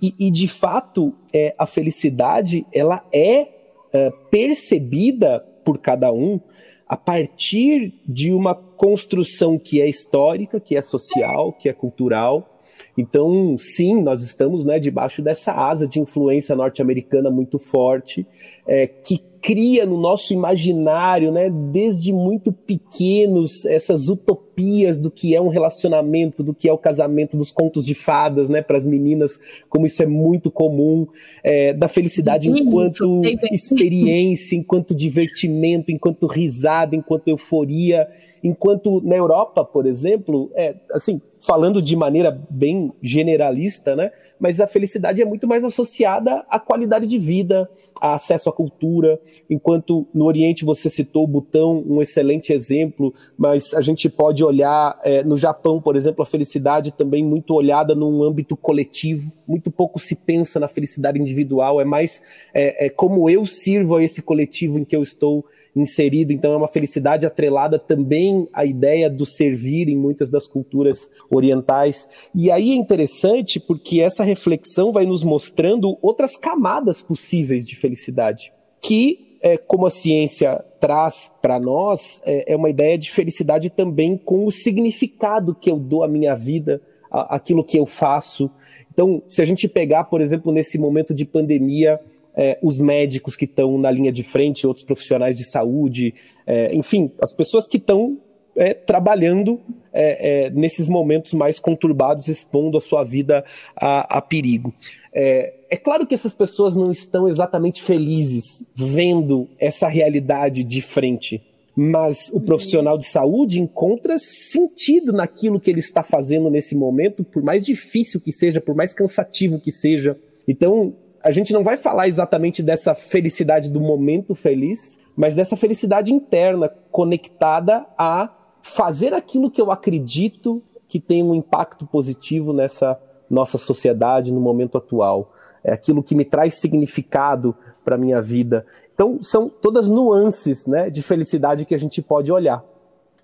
E, 0.00 0.06
e, 0.06 0.28
e, 0.28 0.30
de 0.30 0.46
fato, 0.46 1.12
é, 1.34 1.52
a 1.58 1.66
felicidade, 1.66 2.64
ela 2.72 3.04
é, 3.12 3.48
é 3.92 4.12
percebida 4.30 5.40
por 5.64 5.78
cada 5.78 6.12
um 6.12 6.40
a 6.86 6.96
partir 6.96 7.92
de 8.06 8.32
uma 8.32 8.54
construção 8.54 9.58
que 9.58 9.80
é 9.82 9.88
histórica, 9.88 10.60
que 10.60 10.76
é 10.76 10.82
social, 10.82 11.52
que 11.52 11.68
é 11.68 11.72
cultural, 11.72 12.55
então, 12.96 13.56
sim, 13.58 14.02
nós 14.02 14.22
estamos 14.22 14.64
né, 14.64 14.78
debaixo 14.78 15.22
dessa 15.22 15.52
asa 15.52 15.86
de 15.86 16.00
influência 16.00 16.56
norte-americana 16.56 17.30
muito 17.30 17.58
forte, 17.58 18.26
é, 18.66 18.86
que 18.86 19.22
cria 19.46 19.86
no 19.86 19.96
nosso 19.96 20.32
imaginário, 20.32 21.30
né, 21.30 21.48
desde 21.70 22.12
muito 22.12 22.52
pequenos, 22.52 23.64
essas 23.64 24.08
utopias 24.08 24.98
do 24.98 25.08
que 25.08 25.36
é 25.36 25.40
um 25.40 25.46
relacionamento, 25.46 26.42
do 26.42 26.52
que 26.52 26.68
é 26.68 26.72
o 26.72 26.78
casamento, 26.78 27.36
dos 27.36 27.52
contos 27.52 27.86
de 27.86 27.94
fadas, 27.94 28.48
né, 28.48 28.60
para 28.60 28.76
as 28.76 28.84
meninas, 28.84 29.38
como 29.68 29.86
isso 29.86 30.02
é 30.02 30.06
muito 30.06 30.50
comum, 30.50 31.06
é, 31.44 31.72
da 31.72 31.86
felicidade 31.86 32.50
isso, 32.50 32.58
enquanto 32.58 33.22
experiência, 33.52 34.56
enquanto 34.58 34.92
divertimento, 34.92 35.92
enquanto 35.92 36.26
risada, 36.26 36.96
enquanto 36.96 37.28
euforia, 37.28 38.08
enquanto 38.42 39.00
na 39.02 39.14
Europa, 39.14 39.64
por 39.64 39.86
exemplo, 39.86 40.50
é 40.56 40.74
assim, 40.90 41.20
falando 41.46 41.80
de 41.80 41.94
maneira 41.94 42.36
bem 42.50 42.92
generalista, 43.00 43.94
né? 43.94 44.10
Mas 44.38 44.60
a 44.60 44.66
felicidade 44.66 45.22
é 45.22 45.24
muito 45.24 45.46
mais 45.46 45.64
associada 45.64 46.44
à 46.50 46.58
qualidade 46.58 47.06
de 47.06 47.18
vida, 47.18 47.70
a 48.00 48.14
acesso 48.14 48.50
à 48.50 48.52
cultura. 48.52 49.18
Enquanto 49.48 50.06
no 50.12 50.24
Oriente 50.24 50.64
você 50.64 50.90
citou 50.90 51.22
o 51.22 51.28
Butão, 51.28 51.84
um 51.86 52.02
excelente 52.02 52.52
exemplo, 52.52 53.14
mas 53.38 53.72
a 53.72 53.80
gente 53.80 54.10
pode 54.10 54.44
olhar 54.44 54.98
é, 55.04 55.22
no 55.22 55.36
Japão, 55.36 55.80
por 55.80 55.94
exemplo, 55.94 56.22
a 56.22 56.26
felicidade 56.26 56.92
também 56.92 57.24
muito 57.24 57.54
olhada 57.54 57.94
num 57.94 58.24
âmbito 58.24 58.56
coletivo. 58.56 59.30
Muito 59.46 59.70
pouco 59.70 60.00
se 60.00 60.16
pensa 60.16 60.58
na 60.58 60.66
felicidade 60.66 61.18
individual, 61.18 61.80
é 61.80 61.84
mais 61.84 62.24
é, 62.52 62.86
é 62.86 62.90
como 62.90 63.30
eu 63.30 63.46
sirvo 63.46 63.96
a 63.96 64.02
esse 64.02 64.20
coletivo 64.20 64.80
em 64.80 64.84
que 64.84 64.96
eu 64.96 65.02
estou 65.02 65.44
inserido, 65.76 66.32
então 66.32 66.54
é 66.54 66.56
uma 66.56 66.68
felicidade 66.68 67.26
atrelada 67.26 67.78
também 67.78 68.48
à 68.52 68.64
ideia 68.64 69.10
do 69.10 69.26
servir 69.26 69.88
em 69.88 69.96
muitas 69.96 70.30
das 70.30 70.46
culturas 70.46 71.08
orientais. 71.30 72.08
E 72.34 72.50
aí 72.50 72.72
é 72.72 72.74
interessante 72.74 73.60
porque 73.60 74.00
essa 74.00 74.24
reflexão 74.24 74.92
vai 74.92 75.04
nos 75.04 75.22
mostrando 75.22 75.98
outras 76.00 76.36
camadas 76.36 77.02
possíveis 77.02 77.66
de 77.66 77.76
felicidade, 77.76 78.52
que 78.80 79.26
é, 79.42 79.56
como 79.56 79.86
a 79.86 79.90
ciência 79.90 80.64
traz 80.80 81.30
para 81.42 81.60
nós, 81.60 82.20
é, 82.24 82.52
é, 82.52 82.56
uma 82.56 82.70
ideia 82.70 82.96
de 82.96 83.10
felicidade 83.10 83.70
também 83.70 84.16
com 84.16 84.46
o 84.46 84.50
significado 84.50 85.54
que 85.54 85.70
eu 85.70 85.78
dou 85.78 86.02
à 86.02 86.08
minha 86.08 86.34
vida, 86.34 86.80
a, 87.10 87.36
aquilo 87.36 87.62
que 87.62 87.78
eu 87.78 87.86
faço. 87.86 88.50
Então, 88.92 89.22
se 89.28 89.42
a 89.42 89.44
gente 89.44 89.68
pegar, 89.68 90.04
por 90.04 90.20
exemplo, 90.20 90.50
nesse 90.50 90.78
momento 90.78 91.12
de 91.12 91.24
pandemia, 91.24 92.00
é, 92.36 92.58
os 92.62 92.78
médicos 92.78 93.34
que 93.34 93.46
estão 93.46 93.78
na 93.78 93.90
linha 93.90 94.12
de 94.12 94.22
frente, 94.22 94.66
outros 94.66 94.84
profissionais 94.84 95.36
de 95.36 95.44
saúde, 95.44 96.14
é, 96.46 96.74
enfim, 96.74 97.10
as 97.20 97.32
pessoas 97.32 97.66
que 97.66 97.78
estão 97.78 98.18
é, 98.56 98.74
trabalhando 98.74 99.60
é, 99.92 100.46
é, 100.46 100.50
nesses 100.50 100.88
momentos 100.88 101.32
mais 101.32 101.58
conturbados, 101.58 102.28
expondo 102.28 102.76
a 102.76 102.80
sua 102.80 103.04
vida 103.04 103.44
a, 103.76 104.18
a 104.18 104.20
perigo. 104.20 104.74
É, 105.12 105.54
é, 105.70 105.76
claro 105.76 106.06
que 106.06 106.14
essas 106.14 106.34
pessoas 106.34 106.76
não 106.76 106.90
estão 106.90 107.28
exatamente 107.28 107.82
felizes 107.82 108.64
vendo 108.74 109.48
essa 109.58 109.88
realidade 109.88 110.64
de 110.64 110.80
frente, 110.80 111.42
mas 111.74 112.30
o 112.32 112.40
profissional 112.40 112.96
de 112.96 113.06
saúde 113.06 113.60
encontra 113.60 114.18
sentido 114.18 115.12
naquilo 115.12 115.60
que 115.60 115.70
ele 115.70 115.80
está 115.80 116.02
fazendo 116.02 116.50
nesse 116.50 116.74
momento, 116.74 117.22
por 117.22 117.42
mais 117.42 117.64
difícil 117.64 118.20
que 118.20 118.32
seja, 118.32 118.60
por 118.60 118.74
mais 118.74 118.94
cansativo 118.94 119.58
que 119.60 119.72
seja. 119.72 120.16
Então, 120.48 120.94
a 121.26 121.32
gente 121.32 121.52
não 121.52 121.64
vai 121.64 121.76
falar 121.76 122.06
exatamente 122.06 122.62
dessa 122.62 122.94
felicidade 122.94 123.68
do 123.68 123.80
momento 123.80 124.32
feliz, 124.32 124.96
mas 125.16 125.34
dessa 125.34 125.56
felicidade 125.56 126.14
interna 126.14 126.68
conectada 126.92 127.84
a 127.98 128.30
fazer 128.62 129.12
aquilo 129.12 129.50
que 129.50 129.60
eu 129.60 129.72
acredito 129.72 130.62
que 130.86 131.00
tem 131.00 131.24
um 131.24 131.34
impacto 131.34 131.84
positivo 131.84 132.52
nessa 132.52 132.96
nossa 133.28 133.58
sociedade 133.58 134.32
no 134.32 134.40
momento 134.40 134.78
atual. 134.78 135.32
É 135.64 135.72
aquilo 135.72 136.00
que 136.00 136.14
me 136.14 136.24
traz 136.24 136.54
significado 136.54 137.56
para 137.84 137.98
minha 137.98 138.22
vida. 138.22 138.64
Então, 138.94 139.18
são 139.20 139.48
todas 139.48 139.88
nuances 139.88 140.64
né, 140.68 140.90
de 140.90 141.02
felicidade 141.02 141.64
que 141.64 141.74
a 141.74 141.78
gente 141.78 142.00
pode 142.00 142.30
olhar. 142.30 142.64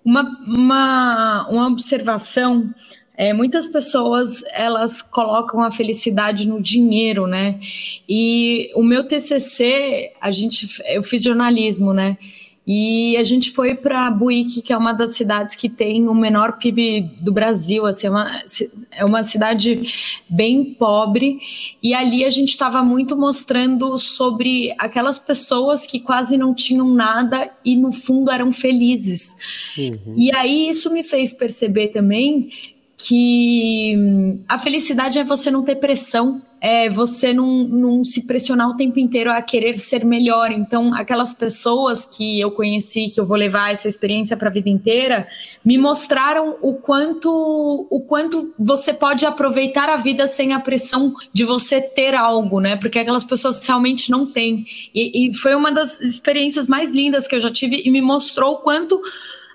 Uma, 0.03 0.23
uma, 0.45 1.47
uma 1.49 1.67
observação 1.67 2.69
é, 3.15 3.31
muitas 3.31 3.67
pessoas 3.67 4.43
elas 4.53 5.01
colocam 5.01 5.61
a 5.61 5.71
felicidade 5.71 6.47
no 6.47 6.61
dinheiro, 6.61 7.27
né? 7.27 7.59
E 8.09 8.71
o 8.75 8.83
meu 8.83 9.03
TCC, 9.03 10.13
a 10.19 10.31
gente, 10.31 10.67
eu 10.87 11.03
fiz 11.03 11.21
jornalismo, 11.21 11.93
né? 11.93 12.17
E 12.65 13.17
a 13.17 13.23
gente 13.23 13.51
foi 13.51 13.75
para 13.75 14.09
Buíque, 14.09 14.61
que 14.61 14.71
é 14.71 14.77
uma 14.77 14.93
das 14.93 15.17
cidades 15.17 15.53
que 15.53 15.67
tem 15.67 16.07
o 16.07 16.15
menor 16.15 16.57
PIB 16.57 17.01
do 17.19 17.31
Brasil, 17.31 17.85
assim, 17.85 18.07
é 18.07 18.09
uma, 18.09 18.41
é 18.91 19.05
uma 19.05 19.23
cidade 19.23 19.83
bem 20.29 20.73
pobre. 20.73 21.39
E 21.83 21.93
ali 21.93 22.23
a 22.23 22.29
gente 22.29 22.49
estava 22.49 22.81
muito 22.81 23.17
mostrando 23.17 23.97
sobre 23.99 24.73
aquelas 24.79 25.19
pessoas 25.19 25.85
que 25.85 25.99
quase 25.99 26.37
não 26.37 26.53
tinham 26.53 26.89
nada 26.89 27.51
e 27.65 27.75
no 27.75 27.91
fundo 27.91 28.31
eram 28.31 28.51
felizes. 28.53 29.35
Uhum. 29.77 30.15
E 30.15 30.33
aí 30.33 30.69
isso 30.69 30.91
me 30.91 31.03
fez 31.03 31.33
perceber 31.33 31.89
também 31.89 32.49
que 33.05 33.95
hum, 33.97 34.39
a 34.47 34.57
felicidade 34.57 35.19
é 35.19 35.23
você 35.23 35.51
não 35.51 35.61
ter 35.61 35.75
pressão, 35.75 36.41
é 36.61 36.89
você 36.89 37.33
não, 37.33 37.65
não 37.65 38.03
se 38.05 38.25
pressionar 38.25 38.69
o 38.69 38.77
tempo 38.77 38.97
inteiro 38.97 39.29
a 39.29 39.41
querer 39.41 39.77
ser 39.77 40.05
melhor. 40.05 40.49
Então, 40.49 40.93
aquelas 40.93 41.33
pessoas 41.33 42.05
que 42.05 42.39
eu 42.39 42.51
conheci, 42.51 43.09
que 43.09 43.19
eu 43.19 43.25
vou 43.25 43.35
levar 43.35 43.73
essa 43.73 43.89
experiência 43.89 44.37
para 44.37 44.47
a 44.47 44.51
vida 44.51 44.69
inteira, 44.69 45.27
me 45.65 45.77
mostraram 45.77 46.55
o 46.61 46.75
quanto, 46.75 47.29
o 47.89 47.99
quanto 48.07 48.53
você 48.57 48.93
pode 48.93 49.25
aproveitar 49.25 49.89
a 49.89 49.97
vida 49.97 50.25
sem 50.25 50.53
a 50.53 50.59
pressão 50.61 51.13
de 51.33 51.43
você 51.43 51.81
ter 51.81 52.15
algo, 52.15 52.61
né? 52.61 52.77
Porque 52.77 52.99
aquelas 52.99 53.25
pessoas 53.25 53.65
realmente 53.65 54.09
não 54.09 54.25
têm. 54.25 54.65
E, 54.95 55.27
e 55.27 55.33
foi 55.33 55.53
uma 55.55 55.69
das 55.69 55.99
experiências 55.99 56.69
mais 56.69 56.91
lindas 56.93 57.27
que 57.27 57.35
eu 57.35 57.41
já 57.41 57.51
tive 57.51 57.81
e 57.83 57.91
me 57.91 58.01
mostrou 58.01 58.53
o 58.53 58.57
quanto 58.59 59.01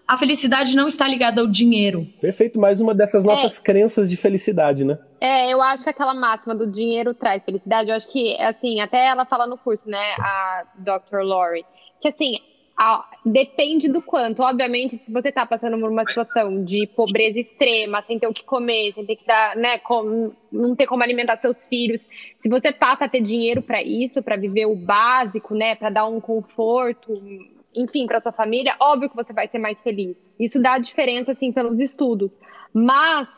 a 0.09 0.17
felicidade 0.17 0.75
não 0.75 0.89
está 0.89 1.07
ligada 1.07 1.43
ao 1.43 1.47
dinheiro. 1.47 2.07
Perfeito, 2.19 2.59
mais 2.59 2.81
uma 2.81 2.95
dessas 2.95 3.23
nossas 3.23 3.59
é. 3.59 3.63
crenças 3.63 4.09
de 4.09 4.17
felicidade, 4.17 4.83
né? 4.83 4.99
É, 5.21 5.53
eu 5.53 5.61
acho 5.61 5.85
que 5.85 5.91
aquela 5.91 6.15
máxima 6.15 6.55
do 6.55 6.67
dinheiro 6.67 7.13
traz 7.13 7.45
felicidade, 7.45 7.91
eu 7.91 7.95
acho 7.95 8.11
que, 8.11 8.35
assim, 8.41 8.81
até 8.81 9.07
ela 9.07 9.27
fala 9.27 9.47
no 9.47 9.59
curso, 9.59 9.87
né, 9.87 10.15
a 10.19 10.65
Dr. 10.79 11.19
Lori, 11.23 11.63
que 12.01 12.09
assim, 12.09 12.39
a, 12.75 13.05
depende 13.23 13.87
do 13.87 14.01
quanto. 14.01 14.41
Obviamente, 14.41 14.97
se 14.97 15.13
você 15.13 15.29
está 15.29 15.45
passando 15.45 15.79
por 15.79 15.91
uma 15.91 16.07
situação 16.07 16.65
de 16.65 16.89
pobreza 16.97 17.39
extrema, 17.39 18.01
sem 18.01 18.19
ter 18.19 18.29
o 18.29 18.33
que 18.33 18.45
comer, 18.45 18.95
sem 18.95 19.05
ter 19.05 19.17
que 19.17 19.27
dar, 19.27 19.57
né, 19.57 19.77
com, 19.79 20.33
não 20.51 20.75
ter 20.75 20.87
como 20.87 21.03
alimentar 21.03 21.37
seus 21.37 21.67
filhos, 21.67 22.07
se 22.41 22.49
você 22.49 22.73
passa 22.73 23.05
a 23.05 23.09
ter 23.09 23.21
dinheiro 23.21 23.61
para 23.61 23.83
isso, 23.83 24.23
para 24.23 24.37
viver 24.37 24.65
o 24.65 24.75
básico, 24.75 25.55
né, 25.55 25.75
para 25.75 25.91
dar 25.91 26.07
um 26.07 26.19
conforto 26.19 27.13
enfim, 27.79 28.07
para 28.07 28.21
sua 28.21 28.33
família, 28.33 28.75
óbvio 28.81 29.09
que 29.09 29.17
você 29.17 29.33
vai 29.33 29.47
ser 29.49 29.59
mais 29.59 29.83
feliz. 29.83 30.23
Isso 30.39 30.61
dá 30.61 30.79
diferença, 30.79 31.33
assim, 31.33 31.53
pelos 31.53 31.79
estudos. 31.79 32.37
Mas 32.75 33.29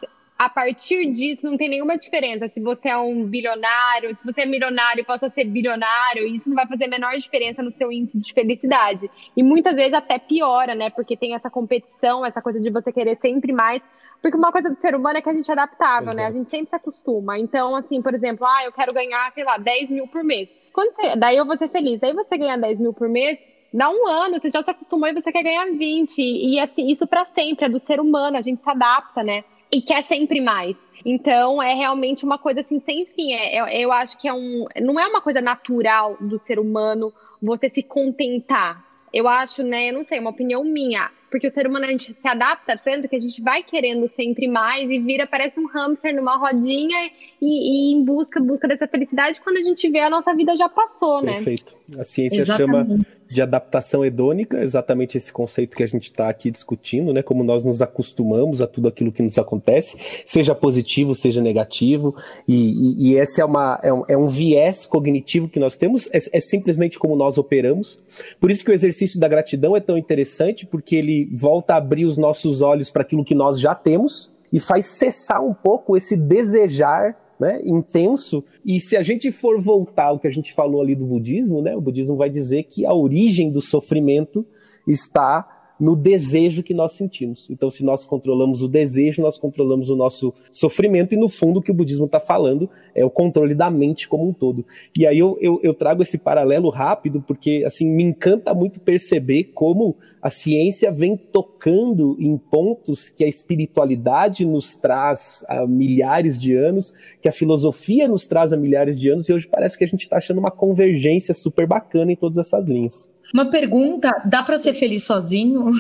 a 0.41 0.49
partir 0.49 1.11
disso 1.11 1.45
não 1.45 1.59
tem 1.59 1.69
nenhuma 1.69 1.99
diferença 1.99 2.49
se 2.49 2.61
você 2.61 2.89
é 2.89 2.97
um 2.97 3.25
bilionário, 3.27 4.17
se 4.17 4.25
você 4.25 4.41
é 4.41 4.47
milionário 4.47 5.05
possa 5.05 5.29
ser 5.29 5.45
bilionário, 5.45 6.27
isso 6.27 6.49
não 6.49 6.57
vai 6.57 6.67
fazer 6.67 6.87
a 6.87 6.89
menor 6.89 7.15
diferença 7.17 7.63
no 7.63 7.71
seu 7.71 7.93
índice 7.93 8.17
de 8.17 8.33
felicidade. 8.33 9.11
E 9.37 9.43
muitas 9.43 9.75
vezes 9.75 9.93
até 9.93 10.19
piora, 10.19 10.75
né? 10.75 10.89
Porque 10.89 11.15
tem 11.15 11.35
essa 11.35 11.51
competição, 11.51 12.25
essa 12.25 12.41
coisa 12.41 12.59
de 12.59 12.71
você 12.71 12.91
querer 12.91 13.17
sempre 13.17 13.53
mais. 13.53 13.83
Porque 14.23 14.37
uma 14.37 14.51
coisa 14.51 14.71
do 14.71 14.81
ser 14.81 14.95
humano 14.95 15.19
é 15.19 15.23
que 15.23 15.29
a 15.29 15.35
gente 15.35 15.51
é 15.51 15.53
adaptável, 15.53 16.15
né? 16.15 16.25
A 16.27 16.31
gente 16.31 16.51
sempre 16.51 16.71
se 16.71 16.77
acostuma. 16.77 17.39
Então, 17.39 17.77
assim, 17.77 18.01
por 18.01 18.15
exemplo, 18.15 18.47
ah, 18.47 18.65
eu 18.65 18.73
quero 18.73 18.95
ganhar, 18.95 19.31
sei 19.33 19.45
lá, 19.45 19.59
10 19.59 19.91
mil 19.91 20.07
por 20.09 20.25
mês. 20.25 20.49
Quando 20.73 20.95
você, 20.95 21.17
daí 21.17 21.37
eu 21.37 21.45
vou 21.45 21.57
ser 21.59 21.69
feliz. 21.69 22.01
Daí 22.01 22.15
você 22.15 22.39
ganhar 22.39 22.57
10 22.57 22.79
mil 22.79 22.95
por 22.95 23.09
mês, 23.09 23.39
dá 23.73 23.91
um 23.91 24.07
ano, 24.07 24.41
você 24.41 24.51
já 24.51 24.63
se 24.63 24.71
acostumou 24.71 25.09
e 25.09 25.15
você 25.15 25.31
quer 25.31 25.43
ganhar 25.43 25.67
20. 25.67 26.19
E 26.21 26.59
assim, 26.59 26.89
isso 26.89 27.07
para 27.07 27.25
sempre, 27.25 27.67
é 27.67 27.69
do 27.69 27.79
ser 27.79 28.01
humano, 28.01 28.37
a 28.37 28.43
gente 28.43 28.63
se 28.63 28.71
adapta, 28.71 29.23
né? 29.23 29.45
E 29.73 29.81
quer 29.81 30.05
sempre 30.05 30.41
mais. 30.41 30.77
Então, 31.05 31.63
é 31.63 31.75
realmente 31.75 32.25
uma 32.25 32.39
coisa 32.39 32.61
assim, 32.61 32.81
sem 32.81 33.07
fim. 33.07 33.33
É, 33.33 33.61
eu, 33.61 33.67
eu 33.67 33.93
acho 33.93 34.19
que 34.19 34.27
é 34.27 34.33
um. 34.33 34.67
Não 34.83 34.99
é 34.99 35.07
uma 35.07 35.21
coisa 35.21 35.41
natural 35.41 36.17
do 36.21 36.39
ser 36.39 36.59
humano 36.59 37.13
você 37.41 37.71
se 37.71 37.83
contentar. 37.83 38.85
Eu 39.13 39.29
acho, 39.29 39.63
né? 39.63 39.91
Eu 39.91 39.95
não 39.95 40.03
sei, 40.03 40.19
é 40.19 40.21
uma 40.21 40.31
opinião 40.31 40.65
minha 40.65 41.11
porque 41.31 41.47
o 41.47 41.51
ser 41.51 41.67
humano 41.67 41.85
a 41.85 41.89
gente 41.89 42.13
se 42.13 42.29
adapta 42.29 42.77
tanto 42.77 43.09
que 43.09 43.15
a 43.15 43.21
gente 43.21 43.41
vai 43.41 43.63
querendo 43.63 44.07
sempre 44.09 44.49
mais 44.49 44.91
e 44.91 44.99
vira, 44.99 45.27
parece 45.27 45.61
um 45.61 45.67
hamster 45.67 46.15
numa 46.15 46.37
rodinha 46.37 47.11
e, 47.41 47.93
e 47.93 47.95
em 47.95 48.05
busca, 48.05 48.41
busca 48.41 48.67
dessa 48.67 48.89
felicidade 48.89 49.41
quando 49.41 49.59
a 49.59 49.63
gente 49.63 49.89
vê 49.89 50.01
a 50.01 50.11
nossa 50.11 50.35
vida 50.35 50.57
já 50.57 50.69
passou, 50.69 51.23
né? 51.23 51.35
Perfeito. 51.35 51.77
A 51.97 52.05
ciência 52.05 52.43
Exatamente. 52.43 52.89
chama 52.89 53.07
de 53.31 53.41
adaptação 53.41 54.05
hedônica, 54.05 54.61
exatamente 54.61 55.17
esse 55.17 55.33
conceito 55.33 55.77
que 55.77 55.83
a 55.83 55.87
gente 55.87 56.05
está 56.05 56.29
aqui 56.29 56.51
discutindo, 56.51 57.13
né? 57.13 57.23
Como 57.23 57.45
nós 57.45 57.65
nos 57.65 57.81
acostumamos 57.81 58.61
a 58.61 58.67
tudo 58.67 58.89
aquilo 58.89 59.13
que 59.13 59.23
nos 59.23 59.39
acontece, 59.39 59.97
seja 60.27 60.55
positivo, 60.55 61.15
seja 61.15 61.41
negativo, 61.41 62.15
e, 62.47 62.55
e, 62.55 63.11
e 63.11 63.15
esse 63.15 63.41
é, 63.41 63.45
uma, 63.45 63.79
é, 63.83 63.93
um, 63.93 64.03
é 64.09 64.17
um 64.17 64.29
viés 64.29 64.85
cognitivo 64.85 65.49
que 65.49 65.61
nós 65.61 65.77
temos, 65.77 66.09
é, 66.13 66.19
é 66.33 66.41
simplesmente 66.41 66.99
como 66.99 67.15
nós 67.15 67.39
operamos. 67.39 67.99
Por 68.41 68.51
isso 68.51 68.65
que 68.65 68.71
o 68.71 68.75
exercício 68.75 69.21
da 69.21 69.29
gratidão 69.29 69.77
é 69.77 69.81
tão 69.81 69.97
interessante, 69.97 70.67
porque 70.67 70.97
ele 70.97 71.31
volta 71.33 71.75
a 71.75 71.77
abrir 71.77 72.07
os 72.07 72.19
nossos 72.19 72.63
olhos 72.63 72.91
para 72.91 73.03
aquilo 73.03 73.25
que 73.25 73.35
nós 73.35 73.61
já 73.61 73.75
temos 73.75 74.33
e 74.53 74.59
faz 74.59 74.87
cessar 74.87 75.41
um 75.45 75.55
pouco 75.55 75.97
esse 75.97 76.17
desejar 76.17 77.17
né, 77.41 77.61
intenso. 77.65 78.45
E 78.65 78.79
se 78.79 78.97
a 78.97 79.03
gente 79.03 79.33
for 79.33 79.59
voltar 79.59 80.09
ao 80.09 80.19
que 80.19 80.29
a 80.29 80.31
gente 80.31 80.53
falou 80.53 80.83
ali 80.83 80.95
do 80.95 81.07
budismo, 81.07 81.63
né, 81.63 81.75
o 81.75 81.81
budismo 81.81 82.17
vai 82.17 82.29
dizer 82.29 82.65
que 82.65 82.85
a 82.85 82.93
origem 82.93 83.51
do 83.51 83.63
sofrimento 83.63 84.47
está 84.87 85.60
no 85.81 85.97
desejo 85.97 86.63
que 86.63 86.75
nós 86.75 86.93
sentimos. 86.93 87.49
Então, 87.49 87.71
se 87.71 87.83
nós 87.83 88.05
controlamos 88.05 88.63
o 88.63 88.69
desejo, 88.69 89.23
nós 89.23 89.39
controlamos 89.39 89.89
o 89.89 89.97
nosso 89.97 90.35
sofrimento, 90.53 91.15
e 91.15 91.19
no 91.19 91.29
fundo 91.29 91.59
o 91.59 91.63
que 91.63 91.71
o 91.71 91.75
budismo 91.75 92.05
está 92.05 92.21
falando 92.21 92.69
é 92.95 93.05
o 93.05 93.11
controle 93.11 93.55
da 93.55 93.71
mente 93.71 94.09
como 94.09 94.29
um 94.29 94.33
todo. 94.33 94.65
E 94.97 95.07
aí 95.07 95.19
eu, 95.19 95.39
eu, 95.41 95.59
eu, 95.63 95.73
trago 95.73 96.03
esse 96.03 96.19
paralelo 96.19 96.69
rápido, 96.69 97.23
porque 97.27 97.63
assim 97.67 97.89
me 97.89 98.03
encanta 98.03 98.53
muito 98.53 98.81
perceber 98.81 99.45
como 99.55 99.97
a 100.21 100.29
ciência 100.29 100.93
vem 100.93 101.17
tocando 101.17 102.17
em 102.21 102.37
pontos 102.37 103.09
que 103.09 103.25
a 103.25 103.29
espiritualidade 103.29 104.45
nos 104.45 104.77
traz 104.77 105.45
há 105.49 105.67
milhares 105.67 106.39
de 106.39 106.55
anos, 106.55 106.93
que 107.23 107.29
a 107.29 107.33
filosofia 107.33 108.07
nos 108.07 108.27
traz 108.27 108.53
há 108.53 108.57
milhares 108.57 108.99
de 108.99 109.09
anos, 109.09 109.29
e 109.29 109.33
hoje 109.33 109.49
parece 109.49 109.79
que 109.79 109.85
a 109.85 109.87
gente 109.87 110.03
está 110.03 110.19
achando 110.19 110.39
uma 110.39 110.51
convergência 110.51 111.33
super 111.33 111.67
bacana 111.67 112.13
em 112.13 112.17
todas 112.17 112.37
essas 112.37 112.67
linhas. 112.67 113.09
Uma 113.33 113.51
pergunta: 113.51 114.11
dá 114.25 114.43
para 114.43 114.59
ser 114.59 114.73
feliz 114.73 115.05
sozinho? 115.05 115.71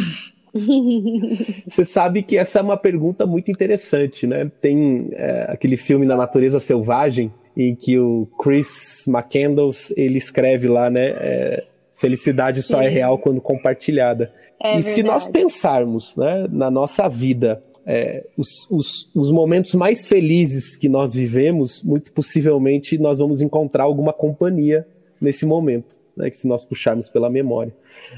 Você 1.68 1.84
sabe 1.84 2.22
que 2.22 2.36
essa 2.36 2.58
é 2.58 2.62
uma 2.62 2.76
pergunta 2.76 3.26
muito 3.26 3.50
interessante, 3.50 4.26
né? 4.26 4.50
Tem 4.60 5.08
é, 5.12 5.46
aquele 5.48 5.76
filme 5.76 6.06
Na 6.06 6.16
Natureza 6.16 6.58
Selvagem 6.58 7.32
em 7.56 7.74
que 7.74 7.98
o 7.98 8.26
Chris 8.42 9.06
McCandles 9.06 9.92
ele 9.96 10.18
escreve 10.18 10.68
lá, 10.68 10.90
né? 10.90 11.08
É, 11.08 11.64
Felicidade 11.94 12.62
só 12.62 12.80
é 12.80 12.86
é 12.86 12.88
real 12.88 13.18
quando 13.18 13.42
compartilhada. 13.42 14.32
É 14.58 14.70
e 14.70 14.72
verdade. 14.76 14.94
se 14.94 15.02
nós 15.02 15.26
pensarmos 15.26 16.16
né, 16.16 16.46
na 16.50 16.70
nossa 16.70 17.06
vida, 17.08 17.60
é, 17.84 18.24
os, 18.38 18.66
os, 18.70 19.10
os, 19.14 19.30
momentos 19.30 19.74
mais 19.74 20.06
felizes 20.06 20.76
que 20.76 20.88
nós 20.88 21.12
vivemos, 21.12 21.82
muito 21.82 22.10
possivelmente 22.14 22.96
nós 22.96 23.18
vamos 23.18 23.42
encontrar 23.42 23.84
alguma 23.84 24.14
companhia 24.14 24.86
nesse 25.20 25.44
momento 25.44 25.99
né, 26.16 26.30
que 26.30 26.36
se 26.36 26.48
nós 26.48 26.64
puxarmos 26.64 27.08
pela 27.08 27.30
memória. 27.30 27.74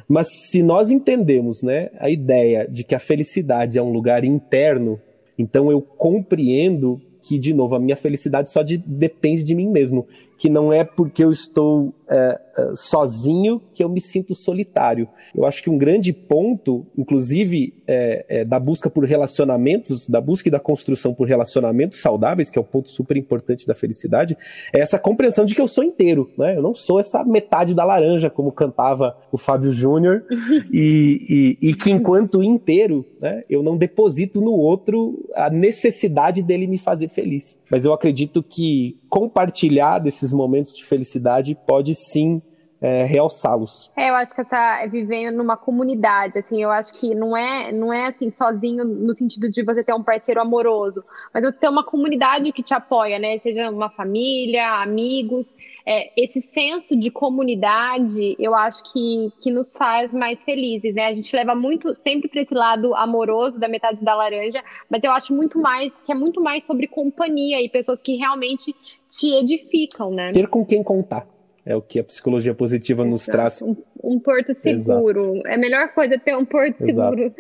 Mas 0.09 0.29
se 0.51 0.63
nós 0.63 0.91
entendemos 0.91 1.63
né, 1.63 1.91
a 1.99 2.11
ideia 2.11 2.67
de 2.69 2.85
que 2.85 2.95
a 2.95 2.99
felicidade 2.99 3.79
é 3.79 3.83
um 3.83 3.93
lugar 3.93 4.25
interno, 4.25 5.01
então 5.39 5.71
eu 5.71 5.81
compreendo 5.81 7.01
que, 7.23 7.39
de 7.39 7.55
novo, 7.55 7.77
a 7.77 7.81
minha 7.81 7.97
felicidade 7.97 8.51
só 8.51 8.63
de, 8.63 8.77
depende 8.77 9.45
de 9.45 9.55
mim 9.55 9.69
mesmo. 9.69 10.07
Que 10.43 10.51
não 10.51 10.73
é 10.73 10.83
porque 10.83 11.23
eu 11.23 11.31
estou 11.31 11.95
é, 12.11 12.41
é, 12.59 12.73
sozinho 12.75 13.63
que 13.73 13.85
eu 13.85 13.89
me 13.89 14.01
sinto 14.01 14.35
solitário. 14.35 15.09
Eu 15.33 15.47
acho 15.47 15.63
que 15.63 15.71
um 15.71 15.79
grande 15.79 16.13
ponto, 16.13 16.85
inclusive, 16.99 17.81
é, 17.87 18.27
é, 18.29 18.45
da 18.45 18.59
busca 18.59 18.91
por 18.91 19.05
relacionamentos, 19.05 20.09
da 20.09 20.21
busca 20.21 20.49
e 20.49 20.51
da 20.51 20.59
construção 20.59 21.15
por 21.15 21.29
relacionamentos 21.29 22.01
saudáveis, 22.01 22.51
que 22.51 22.59
é 22.59 22.61
o 22.61 22.65
um 22.65 22.67
ponto 22.67 22.91
super 22.91 23.17
importante 23.17 23.69
da 23.69 23.73
felicidade, 23.73 24.37
é 24.73 24.81
essa 24.81 24.99
compreensão 24.99 25.45
de 25.45 25.55
que 25.55 25.61
eu 25.61 25.69
sou 25.69 25.85
inteiro. 25.85 26.29
Né? 26.37 26.57
Eu 26.57 26.63
não 26.63 26.75
sou 26.75 26.99
essa 26.99 27.23
metade 27.23 27.73
da 27.73 27.85
laranja, 27.85 28.29
como 28.29 28.51
cantava 28.51 29.17
o 29.31 29.39
Fábio 29.39 29.73
Júnior, 29.73 30.25
e, 30.73 31.57
e, 31.63 31.69
e, 31.69 31.75
que 31.75 31.89
enquanto 31.89 32.43
inteiro, 32.43 33.07
né, 33.21 33.45
eu 33.49 33.63
não 33.63 33.77
deposito 33.77 34.41
no 34.41 34.55
outro 34.55 35.25
a 35.37 35.49
necessidade 35.49 36.43
dele 36.43 36.67
me 36.67 36.79
fazer 36.79 37.07
feliz. 37.07 37.61
Mas 37.71 37.85
eu 37.85 37.93
acredito 37.93 38.43
que 38.43 38.99
compartilhar 39.09 40.01
desses 40.01 40.32
esses 40.32 40.32
momentos 40.33 40.75
de 40.75 40.85
felicidade 40.85 41.55
pode 41.67 41.95
sim 41.95 42.43
é, 42.83 43.05
realçá-los. 43.05 43.93
É, 43.97 44.11
eu 44.11 44.15
acho 44.17 44.35
que 44.35 44.41
essa 44.41 44.83
é 44.83 44.89
viver 44.89 45.31
numa 45.31 45.57
comunidade, 45.57 46.41
assim, 46.41 46.61
eu 46.61 46.71
acho 46.71 46.93
que 46.95 47.15
não 47.15 47.37
é, 47.37 47.71
não 47.71 47.93
é 47.93 48.07
assim 48.07 48.29
sozinho 48.29 48.85
no 48.85 49.17
sentido 49.17 49.49
de 49.49 49.63
você 49.63 49.85
ter 49.85 49.95
um 49.95 50.03
parceiro 50.03 50.41
amoroso, 50.41 51.05
mas 51.33 51.45
você 51.45 51.57
ter 51.59 51.69
uma 51.69 51.85
comunidade 51.85 52.51
que 52.51 52.63
te 52.63 52.75
apoia, 52.75 53.21
né? 53.21 53.39
Seja 53.39 53.71
uma 53.71 53.89
família, 53.89 54.83
amigos, 54.83 55.55
é, 55.87 56.11
esse 56.21 56.41
senso 56.41 56.97
de 56.97 57.09
comunidade, 57.09 58.35
eu 58.37 58.53
acho 58.53 58.83
que, 58.93 59.33
que 59.41 59.53
nos 59.53 59.77
faz 59.77 60.13
mais 60.13 60.43
felizes, 60.43 60.93
né? 60.93 61.07
A 61.07 61.15
gente 61.15 61.35
leva 61.37 61.55
muito 61.55 61.97
sempre 62.03 62.29
para 62.29 62.43
esse 62.43 62.55
lado 62.55 62.97
amoroso 62.97 63.61
da 63.61 63.69
metade 63.69 64.03
da 64.03 64.17
laranja, 64.17 64.61
mas 64.91 65.05
eu 65.05 65.13
acho 65.13 65.33
muito 65.33 65.57
mais 65.57 65.95
que 66.05 66.11
é 66.11 66.15
muito 66.17 66.41
mais 66.41 66.65
sobre 66.65 66.89
companhia 66.89 67.63
e 67.63 67.69
pessoas 67.69 68.03
que 68.03 68.17
realmente 68.17 68.75
te 69.09 69.35
edificam, 69.35 70.11
né? 70.11 70.33
Ter 70.33 70.49
com 70.49 70.65
quem 70.65 70.83
contar. 70.83 71.27
É 71.65 71.77
o 71.77 71.81
que 71.81 72.01
a 72.01 72.05
psicologia 72.05 72.53
positiva 72.55 73.05
nos 73.05 73.25
traz. 73.25 73.63
Um, 73.63 73.77
um 74.03 74.19
porto 74.19 74.53
seguro. 74.53 75.37
Exato. 75.37 75.47
É 75.47 75.55
a 75.55 75.59
melhor 75.59 75.95
coisa 75.95 76.19
ter 76.19 76.37
um 76.37 76.45
porto 76.45 76.81
Exato. 76.81 77.17
seguro. 77.17 77.35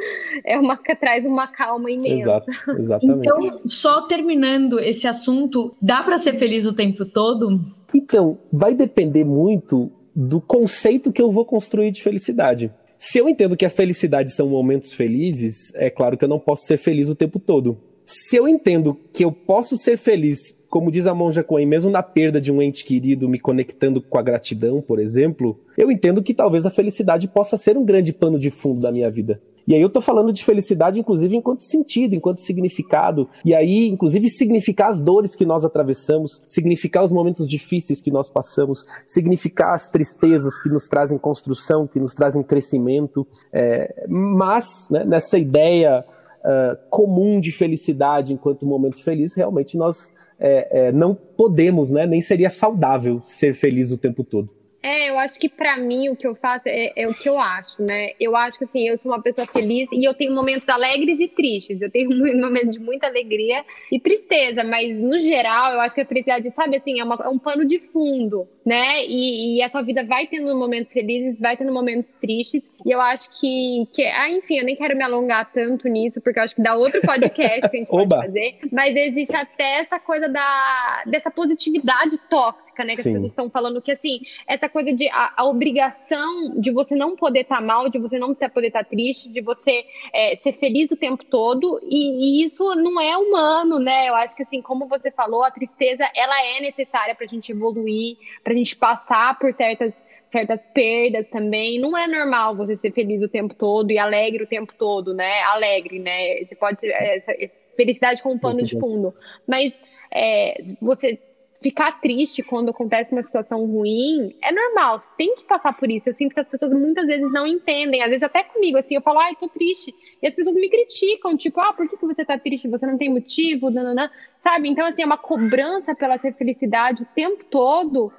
É 0.44 0.58
uma 0.58 0.76
que 0.76 0.94
traz 0.94 1.24
uma 1.24 1.48
calma 1.48 1.90
imensa. 1.90 2.22
Exato, 2.22 2.50
exatamente. 2.78 3.28
Então, 3.28 3.60
só 3.66 4.06
terminando 4.06 4.78
esse 4.78 5.08
assunto, 5.08 5.74
dá 5.82 6.02
para 6.04 6.18
ser 6.18 6.34
feliz 6.34 6.66
o 6.66 6.72
tempo 6.72 7.04
todo? 7.04 7.60
Então, 7.92 8.38
vai 8.52 8.74
depender 8.74 9.24
muito 9.24 9.90
do 10.14 10.40
conceito 10.40 11.12
que 11.12 11.20
eu 11.20 11.32
vou 11.32 11.44
construir 11.44 11.90
de 11.90 12.02
felicidade. 12.02 12.72
Se 12.98 13.18
eu 13.18 13.28
entendo 13.28 13.56
que 13.56 13.64
a 13.64 13.70
felicidade 13.70 14.30
são 14.30 14.48
momentos 14.48 14.92
felizes, 14.92 15.74
é 15.74 15.90
claro 15.90 16.16
que 16.16 16.24
eu 16.24 16.28
não 16.28 16.38
posso 16.38 16.66
ser 16.66 16.76
feliz 16.76 17.08
o 17.08 17.16
tempo 17.16 17.40
todo. 17.40 17.76
Se 18.12 18.36
eu 18.36 18.46
entendo 18.46 18.96
que 19.12 19.24
eu 19.24 19.32
posso 19.32 19.76
ser 19.78 19.96
feliz 19.96 20.60
como 20.72 20.90
diz 20.90 21.06
a 21.06 21.14
Monja 21.14 21.44
Coen, 21.44 21.66
mesmo 21.66 21.90
na 21.90 22.02
perda 22.02 22.40
de 22.40 22.50
um 22.50 22.62
ente 22.62 22.82
querido, 22.82 23.28
me 23.28 23.38
conectando 23.38 24.00
com 24.00 24.16
a 24.16 24.22
gratidão, 24.22 24.80
por 24.80 24.98
exemplo, 24.98 25.60
eu 25.76 25.90
entendo 25.90 26.22
que 26.22 26.32
talvez 26.32 26.64
a 26.64 26.70
felicidade 26.70 27.28
possa 27.28 27.58
ser 27.58 27.76
um 27.76 27.84
grande 27.84 28.10
pano 28.10 28.38
de 28.38 28.50
fundo 28.50 28.80
da 28.80 28.90
minha 28.90 29.10
vida. 29.10 29.38
E 29.66 29.74
aí 29.74 29.82
eu 29.82 29.90
tô 29.90 30.00
falando 30.00 30.32
de 30.32 30.42
felicidade, 30.42 30.98
inclusive, 30.98 31.36
enquanto 31.36 31.62
sentido, 31.62 32.14
enquanto 32.14 32.40
significado. 32.40 33.28
E 33.44 33.54
aí, 33.54 33.86
inclusive, 33.86 34.30
significar 34.30 34.90
as 34.90 34.98
dores 34.98 35.36
que 35.36 35.44
nós 35.44 35.62
atravessamos, 35.62 36.42
significar 36.46 37.04
os 37.04 37.12
momentos 37.12 37.46
difíceis 37.46 38.00
que 38.00 38.10
nós 38.10 38.30
passamos, 38.30 38.84
significar 39.06 39.74
as 39.74 39.90
tristezas 39.90 40.58
que 40.58 40.70
nos 40.70 40.88
trazem 40.88 41.18
construção, 41.18 41.86
que 41.86 42.00
nos 42.00 42.14
trazem 42.14 42.42
crescimento. 42.42 43.26
É, 43.52 44.06
mas, 44.08 44.88
né, 44.90 45.04
nessa 45.04 45.38
ideia 45.38 46.02
uh, 46.44 46.76
comum 46.90 47.40
de 47.40 47.52
felicidade 47.52 48.32
enquanto 48.32 48.66
momento 48.66 49.02
feliz, 49.02 49.34
realmente 49.34 49.76
nós 49.76 50.12
é, 50.38 50.86
é, 50.86 50.92
não 50.92 51.14
podemos, 51.14 51.90
né? 51.90 52.06
Nem 52.06 52.20
seria 52.20 52.50
saudável 52.50 53.20
ser 53.24 53.54
feliz 53.54 53.92
o 53.92 53.98
tempo 53.98 54.24
todo. 54.24 54.50
É, 54.82 55.10
eu 55.10 55.18
acho 55.18 55.38
que 55.38 55.48
para 55.48 55.76
mim 55.76 56.08
o 56.08 56.16
que 56.16 56.26
eu 56.26 56.34
faço 56.34 56.68
é, 56.68 56.90
é, 56.96 57.06
o 57.06 57.14
que 57.14 57.28
eu 57.28 57.38
acho, 57.38 57.80
né? 57.82 58.10
Eu 58.18 58.34
acho 58.34 58.58
que 58.58 58.64
assim, 58.64 58.88
eu 58.88 58.98
sou 58.98 59.12
uma 59.12 59.22
pessoa 59.22 59.46
feliz 59.46 59.88
e 59.92 60.04
eu 60.04 60.12
tenho 60.12 60.34
momentos 60.34 60.68
alegres 60.68 61.20
e 61.20 61.28
tristes. 61.28 61.80
Eu 61.80 61.90
tenho 61.90 62.10
momentos 62.40 62.72
de 62.72 62.80
muita 62.80 63.06
alegria 63.06 63.64
e 63.92 64.00
tristeza, 64.00 64.64
mas 64.64 64.96
no 64.98 65.18
geral 65.20 65.72
eu 65.72 65.80
acho 65.80 65.94
que 65.94 66.00
a 66.00 66.04
felicidade, 66.04 66.50
sabe 66.50 66.76
assim, 66.76 66.98
é, 66.98 67.04
uma, 67.04 67.14
é 67.22 67.28
um 67.28 67.38
pano 67.38 67.64
de 67.64 67.78
fundo, 67.78 68.48
né? 68.66 69.04
E, 69.06 69.58
e, 69.58 69.62
essa 69.62 69.80
vida 69.82 70.04
vai 70.04 70.26
tendo 70.26 70.52
momentos 70.56 70.92
felizes, 70.92 71.38
vai 71.38 71.56
tendo 71.56 71.72
momentos 71.72 72.12
tristes. 72.14 72.68
E 72.84 72.90
eu 72.90 73.00
acho 73.00 73.30
que, 73.38 73.86
que 73.92 74.04
ah, 74.04 74.28
enfim, 74.30 74.58
eu 74.58 74.64
nem 74.64 74.74
quero 74.74 74.96
me 74.96 75.04
alongar 75.04 75.52
tanto 75.52 75.88
nisso, 75.88 76.20
porque 76.20 76.40
eu 76.40 76.42
acho 76.42 76.56
que 76.56 76.62
dá 76.62 76.74
outro 76.74 77.00
podcast 77.06 77.70
que 77.70 77.76
a 77.76 77.78
gente 77.78 77.88
pode 77.88 78.08
fazer. 78.08 78.58
Mas 78.72 78.96
existe 78.96 79.36
até 79.36 79.78
essa 79.78 80.00
coisa 80.00 80.28
da, 80.28 81.04
dessa 81.06 81.30
positividade 81.30 82.18
tóxica, 82.28 82.84
né? 82.84 82.96
Que 82.96 83.02
Sim. 83.02 83.10
as 83.10 83.14
pessoas 83.14 83.30
estão 83.30 83.48
falando 83.48 83.80
que 83.80 83.92
assim, 83.92 84.20
essa 84.48 84.68
coisa 84.72 84.92
de 84.92 85.08
a, 85.08 85.32
a 85.36 85.44
obrigação 85.44 86.58
de 86.58 86.70
você 86.70 86.94
não 86.96 87.14
poder 87.14 87.40
estar 87.40 87.56
tá 87.56 87.60
mal, 87.60 87.88
de 87.88 87.98
você 87.98 88.18
não 88.18 88.34
poder 88.34 88.68
estar 88.68 88.84
tá 88.84 88.90
triste, 88.90 89.28
de 89.28 89.40
você 89.40 89.84
é, 90.12 90.36
ser 90.36 90.52
feliz 90.54 90.90
o 90.90 90.96
tempo 90.96 91.24
todo, 91.24 91.80
e, 91.84 92.40
e, 92.40 92.44
isso 92.44 92.74
não 92.74 93.00
é 93.00 93.16
humano, 93.16 93.78
né? 93.78 94.08
Eu 94.08 94.14
acho 94.14 94.34
que 94.34 94.42
assim, 94.42 94.62
como 94.62 94.86
você 94.86 95.10
falou, 95.10 95.44
a 95.44 95.50
tristeza 95.50 96.08
ela 96.16 96.44
é 96.44 96.60
necessária 96.60 97.14
para 97.14 97.24
a 97.24 97.28
gente 97.28 97.52
evoluir, 97.52 98.16
para 98.42 98.52
a 98.52 98.56
gente 98.56 98.74
passar 98.76 99.38
por 99.38 99.52
certas 99.52 99.94
certas 100.30 100.66
perdas 100.68 101.28
também. 101.28 101.78
Não 101.78 101.96
é 101.96 102.08
normal 102.08 102.56
você 102.56 102.74
ser 102.74 102.90
feliz 102.90 103.22
o 103.22 103.28
tempo 103.28 103.54
todo 103.54 103.90
e 103.90 103.98
alegre 103.98 104.42
o 104.42 104.46
tempo 104.46 104.72
todo, 104.72 105.12
né? 105.12 105.42
Alegre, 105.42 105.98
né? 105.98 106.42
Você 106.42 106.54
pode 106.54 106.80
ser 106.80 106.88
essa, 106.88 107.34
felicidade 107.76 108.22
com 108.22 108.32
um 108.32 108.38
pano 108.38 108.62
de 108.62 108.78
fundo, 108.78 109.14
mas 109.46 109.78
é, 110.10 110.62
você 110.80 111.18
ficar 111.62 112.00
triste 112.00 112.42
quando 112.42 112.70
acontece 112.70 113.12
uma 113.12 113.22
situação 113.22 113.64
ruim 113.64 114.34
é 114.42 114.52
normal, 114.52 115.00
tem 115.16 115.34
que 115.36 115.44
passar 115.44 115.72
por 115.72 115.90
isso. 115.90 116.08
Eu 116.08 116.14
sinto 116.14 116.34
que 116.34 116.40
as 116.40 116.48
pessoas 116.48 116.72
muitas 116.72 117.06
vezes 117.06 117.30
não 117.32 117.46
entendem, 117.46 118.02
às 118.02 118.08
vezes 118.08 118.22
até 118.22 118.42
comigo, 118.42 118.76
assim, 118.76 118.96
eu 118.96 119.02
falo, 119.02 119.20
ai, 119.20 119.36
tô 119.36 119.48
triste, 119.48 119.94
e 120.20 120.26
as 120.26 120.34
pessoas 120.34 120.54
me 120.56 120.68
criticam, 120.68 121.36
tipo, 121.36 121.60
ah, 121.60 121.72
por 121.72 121.88
que, 121.88 121.96
que 121.96 122.06
você 122.06 122.24
tá 122.24 122.38
triste? 122.38 122.68
Você 122.68 122.86
não 122.86 122.98
tem 122.98 123.08
motivo, 123.08 123.70
nananã, 123.70 124.10
sabe? 124.42 124.68
Então, 124.68 124.84
assim, 124.84 125.02
é 125.02 125.06
uma 125.06 125.16
cobrança 125.16 125.94
pela 125.94 126.18
sua 126.18 126.32
felicidade 126.32 127.02
o 127.02 127.06
tempo 127.14 127.44
todo 127.44 128.12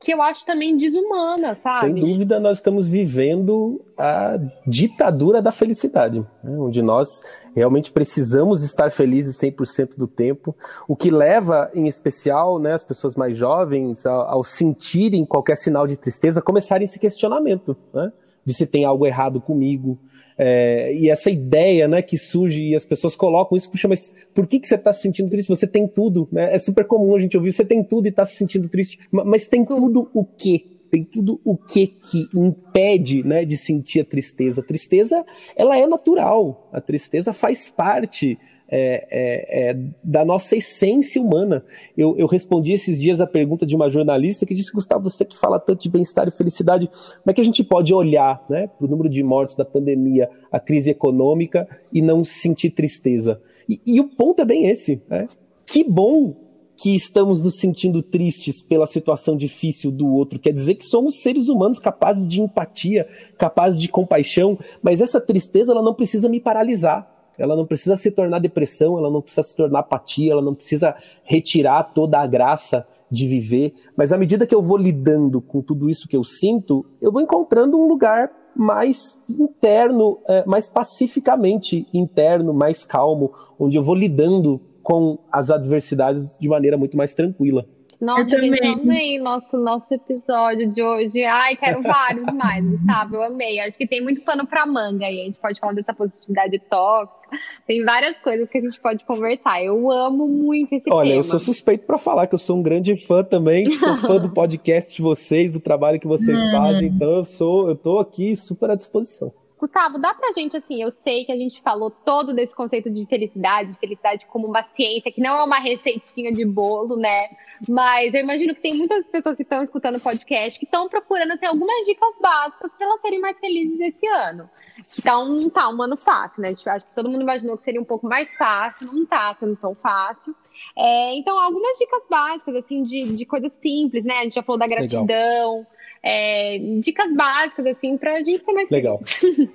que 0.00 0.14
eu 0.14 0.22
acho 0.22 0.46
também 0.46 0.78
desumana, 0.78 1.54
sabe? 1.62 1.80
Sem 1.80 1.94
dúvida, 1.94 2.40
nós 2.40 2.56
estamos 2.56 2.88
vivendo 2.88 3.84
a 3.98 4.38
ditadura 4.66 5.42
da 5.42 5.52
felicidade, 5.52 6.20
né? 6.42 6.58
onde 6.58 6.80
nós 6.80 7.22
realmente 7.54 7.92
precisamos 7.92 8.64
estar 8.64 8.90
felizes 8.90 9.38
100% 9.38 9.98
do 9.98 10.06
tempo, 10.06 10.56
o 10.88 10.96
que 10.96 11.10
leva, 11.10 11.70
em 11.74 11.86
especial, 11.86 12.58
né, 12.58 12.72
as 12.72 12.82
pessoas 12.82 13.14
mais 13.14 13.36
jovens, 13.36 14.06
ao, 14.06 14.22
ao 14.22 14.42
sentirem 14.42 15.26
qualquer 15.26 15.56
sinal 15.56 15.86
de 15.86 15.98
tristeza, 15.98 16.40
começarem 16.40 16.86
esse 16.86 16.98
questionamento, 16.98 17.76
né? 17.92 18.10
de 18.42 18.54
se 18.54 18.66
tem 18.66 18.86
algo 18.86 19.06
errado 19.06 19.38
comigo, 19.38 19.98
é, 20.42 20.94
e 20.94 21.10
essa 21.10 21.30
ideia, 21.30 21.86
né, 21.86 22.00
que 22.00 22.16
surge 22.16 22.62
e 22.62 22.74
as 22.74 22.86
pessoas 22.86 23.14
colocam 23.14 23.58
isso, 23.58 23.70
puxa, 23.70 23.86
mas 23.86 24.14
por 24.34 24.46
que, 24.46 24.58
que 24.58 24.66
você 24.66 24.76
está 24.76 24.90
se 24.90 25.02
sentindo 25.02 25.28
triste? 25.28 25.50
Você 25.50 25.66
tem 25.66 25.86
tudo, 25.86 26.26
né? 26.32 26.54
É 26.54 26.58
super 26.58 26.86
comum 26.86 27.14
a 27.14 27.20
gente 27.20 27.36
ouvir, 27.36 27.52
você 27.52 27.62
tem 27.62 27.84
tudo 27.84 28.06
e 28.06 28.08
está 28.08 28.24
se 28.24 28.36
sentindo 28.36 28.66
triste. 28.66 28.98
Mas 29.12 29.46
tem 29.46 29.66
tudo 29.66 30.10
o 30.14 30.24
quê? 30.24 30.64
Tem 30.90 31.04
tudo 31.04 31.38
o 31.44 31.58
que 31.58 31.88
que 31.88 32.26
impede, 32.34 33.22
né, 33.22 33.44
de 33.44 33.54
sentir 33.58 34.00
a 34.00 34.04
tristeza. 34.04 34.62
A 34.62 34.64
tristeza, 34.64 35.22
ela 35.54 35.76
é 35.76 35.86
natural. 35.86 36.70
A 36.72 36.80
tristeza 36.80 37.34
faz 37.34 37.68
parte 37.68 38.38
é, 38.70 39.06
é, 39.10 39.70
é, 39.70 39.78
da 40.02 40.24
nossa 40.24 40.56
essência 40.56 41.20
humana. 41.20 41.64
Eu, 41.96 42.16
eu, 42.16 42.26
respondi 42.26 42.72
esses 42.72 43.00
dias 43.00 43.20
a 43.20 43.26
pergunta 43.26 43.66
de 43.66 43.74
uma 43.74 43.90
jornalista 43.90 44.46
que 44.46 44.54
disse: 44.54 44.72
Gustavo, 44.72 45.10
você 45.10 45.24
que 45.24 45.36
fala 45.36 45.58
tanto 45.58 45.82
de 45.82 45.90
bem-estar 45.90 46.28
e 46.28 46.30
felicidade, 46.30 46.86
como 46.86 47.30
é 47.30 47.32
que 47.32 47.40
a 47.40 47.44
gente 47.44 47.64
pode 47.64 47.92
olhar 47.92 48.44
né, 48.48 48.68
para 48.68 48.86
o 48.86 48.88
número 48.88 49.08
de 49.08 49.22
mortos 49.22 49.56
da 49.56 49.64
pandemia, 49.64 50.30
a 50.52 50.60
crise 50.60 50.90
econômica 50.90 51.68
e 51.92 52.00
não 52.00 52.22
sentir 52.24 52.70
tristeza? 52.70 53.40
E, 53.68 53.80
e 53.84 54.00
o 54.00 54.04
ponto 54.04 54.40
é 54.40 54.44
bem 54.44 54.66
esse: 54.66 55.02
né? 55.08 55.28
que 55.66 55.82
bom 55.82 56.36
que 56.76 56.94
estamos 56.94 57.42
nos 57.42 57.58
sentindo 57.58 58.02
tristes 58.02 58.62
pela 58.62 58.86
situação 58.86 59.36
difícil 59.36 59.90
do 59.90 60.06
outro. 60.06 60.38
Quer 60.38 60.52
dizer 60.52 60.76
que 60.76 60.86
somos 60.86 61.20
seres 61.20 61.48
humanos 61.48 61.78
capazes 61.78 62.26
de 62.26 62.40
empatia, 62.40 63.06
capazes 63.36 63.78
de 63.78 63.86
compaixão, 63.86 64.58
mas 64.82 65.02
essa 65.02 65.20
tristeza 65.20 65.72
ela 65.72 65.82
não 65.82 65.92
precisa 65.92 66.26
me 66.26 66.40
paralisar 66.40 67.09
ela 67.40 67.56
não 67.56 67.66
precisa 67.66 67.96
se 67.96 68.10
tornar 68.10 68.38
depressão, 68.38 68.98
ela 68.98 69.10
não 69.10 69.22
precisa 69.22 69.42
se 69.42 69.56
tornar 69.56 69.80
apatia, 69.80 70.32
ela 70.32 70.42
não 70.42 70.54
precisa 70.54 70.94
retirar 71.24 71.84
toda 71.94 72.18
a 72.18 72.26
graça 72.26 72.86
de 73.10 73.26
viver, 73.26 73.74
mas 73.96 74.12
à 74.12 74.18
medida 74.18 74.46
que 74.46 74.54
eu 74.54 74.62
vou 74.62 74.76
lidando 74.76 75.40
com 75.40 75.60
tudo 75.60 75.90
isso 75.90 76.06
que 76.06 76.16
eu 76.16 76.22
sinto, 76.22 76.86
eu 77.00 77.10
vou 77.10 77.20
encontrando 77.20 77.76
um 77.76 77.88
lugar 77.88 78.30
mais 78.54 79.20
interno, 79.28 80.18
é, 80.28 80.44
mais 80.46 80.68
pacificamente 80.68 81.88
interno, 81.92 82.52
mais 82.52 82.84
calmo, 82.84 83.32
onde 83.58 83.76
eu 83.76 83.82
vou 83.82 83.94
lidando 83.94 84.60
com 84.82 85.18
as 85.30 85.50
adversidades 85.50 86.38
de 86.38 86.48
maneira 86.48 86.76
muito 86.76 86.96
mais 86.96 87.14
tranquila. 87.14 87.66
Nossa, 88.00 88.34
eu 88.34 88.40
gente, 88.40 88.64
eu 88.64 88.72
amei 88.72 89.18
nosso, 89.18 89.58
nosso 89.58 89.92
episódio 89.92 90.70
de 90.70 90.82
hoje. 90.82 91.22
Ai, 91.22 91.54
quero 91.54 91.82
vários 91.84 92.24
mais, 92.32 92.64
Gustavo. 92.64 93.16
Eu 93.16 93.24
amei. 93.24 93.60
Acho 93.60 93.76
que 93.76 93.86
tem 93.86 94.02
muito 94.02 94.22
pano 94.22 94.46
pra 94.46 94.64
manga 94.64 95.04
aí. 95.04 95.20
A 95.20 95.24
gente 95.26 95.38
pode 95.38 95.60
falar 95.60 95.74
dessa 95.74 95.92
positividade 95.92 96.58
tóxica. 96.60 97.20
Tem 97.66 97.84
várias 97.84 98.18
coisas 98.20 98.48
que 98.48 98.56
a 98.56 98.60
gente 98.62 98.80
pode 98.80 99.04
conversar. 99.04 99.62
Eu 99.62 99.90
amo 99.90 100.26
muito 100.26 100.74
esse 100.74 100.90
Olha, 100.90 101.10
tema. 101.10 101.20
eu 101.20 101.24
sou 101.24 101.38
suspeito 101.38 101.84
para 101.84 101.98
falar 101.98 102.26
que 102.26 102.34
eu 102.34 102.38
sou 102.38 102.56
um 102.56 102.62
grande 102.62 102.96
fã 102.96 103.22
também. 103.22 103.68
Sou 103.68 103.94
fã 103.96 104.18
do 104.18 104.30
podcast 104.32 104.96
de 104.96 105.02
vocês, 105.02 105.52
do 105.52 105.60
trabalho 105.60 106.00
que 106.00 106.08
vocês 106.08 106.40
fazem. 106.50 106.88
Então 106.88 107.10
eu 107.16 107.24
sou, 107.24 107.68
eu 107.68 107.76
tô 107.76 107.98
aqui 107.98 108.34
super 108.34 108.70
à 108.70 108.74
disposição. 108.74 109.30
Gustavo, 109.60 109.98
dá 109.98 110.14
pra 110.14 110.32
gente, 110.32 110.56
assim, 110.56 110.82
eu 110.82 110.90
sei 110.90 111.24
que 111.24 111.30
a 111.30 111.36
gente 111.36 111.60
falou 111.60 111.90
todo 111.90 112.32
desse 112.32 112.54
conceito 112.54 112.88
de 112.90 113.04
felicidade, 113.04 113.76
felicidade 113.78 114.24
como 114.26 114.46
uma 114.46 114.62
ciência, 114.62 115.12
que 115.12 115.20
não 115.20 115.36
é 115.36 115.44
uma 115.44 115.58
receitinha 115.58 116.32
de 116.32 116.44
bolo, 116.46 116.96
né? 116.96 117.28
Mas 117.68 118.14
eu 118.14 118.20
imagino 118.20 118.54
que 118.54 118.62
tem 118.62 118.74
muitas 118.74 119.06
pessoas 119.08 119.36
que 119.36 119.42
estão 119.42 119.62
escutando 119.62 119.96
o 119.96 120.00
podcast 120.00 120.58
que 120.58 120.64
estão 120.64 120.88
procurando, 120.88 121.32
assim, 121.32 121.44
algumas 121.44 121.84
dicas 121.84 122.16
básicas 122.20 122.72
para 122.72 122.86
elas 122.86 123.00
serem 123.02 123.20
mais 123.20 123.38
felizes 123.38 123.78
esse 123.80 124.06
ano. 124.06 124.48
Que 124.94 125.02
tá 125.02 125.18
um, 125.18 125.50
tá 125.50 125.68
um 125.68 125.82
ano 125.82 125.96
fácil, 125.96 126.40
né? 126.40 126.54
Acho 126.66 126.86
que 126.86 126.94
todo 126.94 127.10
mundo 127.10 127.20
imaginou 127.20 127.58
que 127.58 127.64
seria 127.64 127.80
um 127.80 127.84
pouco 127.84 128.06
mais 128.06 128.34
fácil, 128.36 128.90
não 128.92 129.04
tá 129.04 129.36
sendo 129.38 129.56
tão 129.56 129.74
fácil. 129.74 130.34
É, 130.74 131.14
então, 131.16 131.38
algumas 131.38 131.76
dicas 131.76 132.02
básicas, 132.08 132.56
assim, 132.56 132.82
de, 132.82 133.14
de 133.14 133.26
coisas 133.26 133.52
simples, 133.60 134.04
né? 134.04 134.20
A 134.20 134.22
gente 134.24 134.36
já 134.36 134.42
falou 134.42 134.58
da 134.58 134.66
gratidão. 134.66 135.04
Legal 135.04 135.66
é, 136.02 136.58
dicas 136.80 137.14
básicas, 137.14 137.66
assim, 137.66 137.96
para 137.96 138.14
a 138.14 138.24
gente 138.24 138.44
ser 138.44 138.52
mais 138.52 138.70
Legal. 138.70 139.00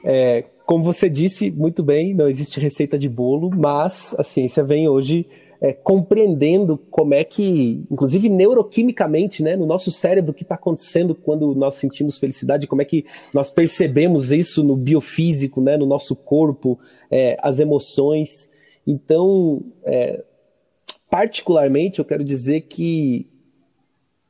É, 0.03 0.45
como 0.65 0.83
você 0.83 1.09
disse 1.09 1.51
muito 1.51 1.83
bem, 1.83 2.13
não 2.13 2.27
existe 2.27 2.59
receita 2.59 2.97
de 2.97 3.09
bolo, 3.09 3.49
mas 3.55 4.15
a 4.17 4.23
ciência 4.23 4.63
vem 4.63 4.87
hoje 4.87 5.27
é, 5.61 5.73
compreendendo 5.73 6.77
como 6.91 7.13
é 7.13 7.23
que, 7.23 7.85
inclusive 7.89 8.29
neuroquimicamente, 8.29 9.41
né, 9.41 9.55
no 9.55 9.65
nosso 9.65 9.91
cérebro, 9.91 10.31
o 10.31 10.33
que 10.33 10.43
está 10.43 10.55
acontecendo 10.55 11.15
quando 11.15 11.55
nós 11.55 11.75
sentimos 11.75 12.17
felicidade, 12.17 12.67
como 12.67 12.81
é 12.81 12.85
que 12.85 13.05
nós 13.33 13.51
percebemos 13.51 14.31
isso 14.31 14.63
no 14.63 14.75
biofísico, 14.75 15.61
né, 15.61 15.77
no 15.77 15.85
nosso 15.85 16.15
corpo, 16.15 16.79
é, 17.09 17.37
as 17.41 17.59
emoções. 17.59 18.49
Então, 18.85 19.63
é, 19.83 20.23
particularmente, 21.09 21.99
eu 21.99 22.05
quero 22.05 22.23
dizer 22.23 22.61
que 22.61 23.27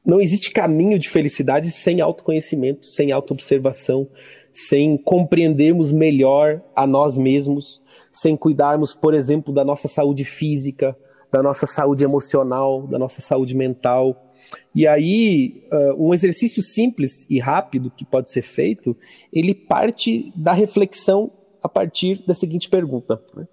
não 0.05 0.21
existe 0.21 0.51
caminho 0.51 0.99
de 0.99 1.09
felicidade 1.09 1.71
sem 1.71 1.99
autoconhecimento, 1.99 2.85
sem 2.85 3.11
autoobservação, 3.11 4.07
sem 4.53 4.97
compreendermos 4.97 5.91
melhor 5.91 6.61
a 6.75 6.85
nós 6.85 7.17
mesmos, 7.17 7.81
sem 8.13 8.37
cuidarmos, 8.37 8.93
por 8.93 9.13
exemplo, 9.13 9.53
da 9.53 9.65
nossa 9.65 9.87
saúde 9.87 10.23
física, 10.23 10.95
da 11.31 11.41
nossa 11.41 11.65
saúde 11.65 12.03
emocional, 12.03 12.85
da 12.87 12.99
nossa 12.99 13.19
saúde 13.19 13.55
mental. 13.55 14.31
E 14.73 14.87
aí, 14.87 15.63
uh, 15.71 16.07
um 16.07 16.13
exercício 16.13 16.61
simples 16.61 17.25
e 17.29 17.39
rápido 17.39 17.91
que 17.91 18.05
pode 18.05 18.31
ser 18.31 18.43
feito, 18.43 18.95
ele 19.33 19.55
parte 19.55 20.31
da 20.35 20.53
reflexão 20.53 21.31
a 21.61 21.67
partir 21.67 22.23
da 22.27 22.33
seguinte 22.33 22.69
pergunta: 22.69 23.21
né? 23.35 23.47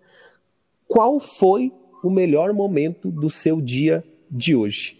Qual 0.86 1.18
foi 1.18 1.72
o 2.04 2.10
melhor 2.10 2.52
momento 2.52 3.10
do 3.10 3.30
seu 3.30 3.60
dia 3.60 4.04
de 4.30 4.54
hoje? 4.54 4.98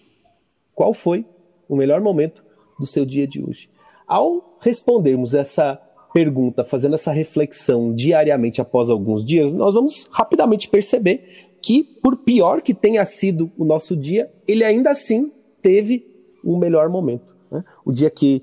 Qual 0.74 0.94
foi 0.94 1.26
o 1.72 1.76
melhor 1.76 2.02
momento 2.02 2.44
do 2.78 2.86
seu 2.86 3.06
dia 3.06 3.26
de 3.26 3.42
hoje. 3.42 3.70
Ao 4.06 4.58
respondermos 4.60 5.32
essa 5.32 5.80
pergunta, 6.12 6.62
fazendo 6.62 6.94
essa 6.94 7.10
reflexão 7.10 7.94
diariamente 7.94 8.60
após 8.60 8.90
alguns 8.90 9.24
dias, 9.24 9.54
nós 9.54 9.72
vamos 9.72 10.06
rapidamente 10.12 10.68
perceber 10.68 11.48
que, 11.62 11.82
por 11.82 12.18
pior 12.18 12.60
que 12.60 12.74
tenha 12.74 13.02
sido 13.06 13.50
o 13.56 13.64
nosso 13.64 13.96
dia, 13.96 14.30
ele 14.46 14.62
ainda 14.64 14.90
assim 14.90 15.32
teve 15.62 16.06
um 16.44 16.58
melhor 16.58 16.90
momento. 16.90 17.34
Né? 17.50 17.64
O 17.84 17.90
dia 17.90 18.10
que 18.10 18.42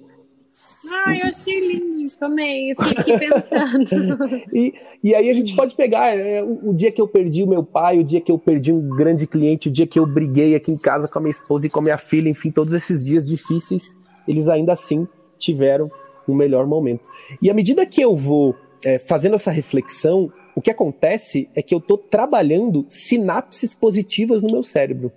Ai, 1.06 1.22
eu 1.22 1.28
achei 1.28 1.60
lindo 1.74 2.10
também. 2.17 2.74
Fiquei 2.76 3.19
pensando. 3.19 4.41
e, 4.54 4.74
e 5.04 5.13
aí 5.13 5.30
a 5.30 5.34
gente 5.34 5.56
pode 5.56 5.76
pegar 5.76 6.17
é, 6.17 6.41
o, 6.41 6.69
o, 6.69 6.74
dia 6.74 6.91
que 6.91 7.02
eu 7.02 7.08
perdi 7.08 7.43
o 7.43 7.48
meu 7.48 7.63
pai, 7.63 8.00
o 8.00 8.04
dia 8.04 8.22
que 8.22 8.32
eu 8.32 8.39
perdi 8.39 8.72
um 8.72 8.89
grande 8.89 9.28
cliente, 9.28 9.67
o 9.67 9.72
dia 9.72 9.86
que 9.86 10.00
eu 10.00 10.06
briguei 10.06 10.56
aqui 10.56 10.72
em 10.72 10.78
casa 10.78 11.08
com 11.08 11.19
a 11.19 11.22
minha 11.22 11.32
esposa 11.32 11.67
e 11.67 11.69
com 11.69 11.80
a 11.80 11.84
minha 11.84 11.98
filha, 11.98 12.30
enfim, 12.30 12.50
todos 12.50 12.74
esses 12.74 13.04
dias 13.04 13.28
difíceis, 13.28 13.95
eles 14.28 14.48
ainda 14.48 14.72
assim 14.74 15.08
tiveram 15.38 15.91
um 16.28 16.36
melhor 16.36 16.65
momento. 16.65 17.04
E 17.41 17.50
à 17.50 17.54
medida 17.54 17.86
que 17.86 18.02
eu 18.02 18.15
vou 18.15 18.56
é, 18.86 18.98
fazendo 19.00 19.36
essa 19.36 19.52
reflexão, 19.52 20.32
o 20.56 20.62
que 20.62 20.72
acontece 20.72 21.50
é 21.56 21.62
que 21.62 21.74
eu 21.74 21.80
estou 21.80 21.98
trabalhando 21.98 22.86
sinapses 22.89 23.76
positivas 23.76 24.41
no 24.41 24.52
meu 24.52 24.63
cérebro. 24.63 25.12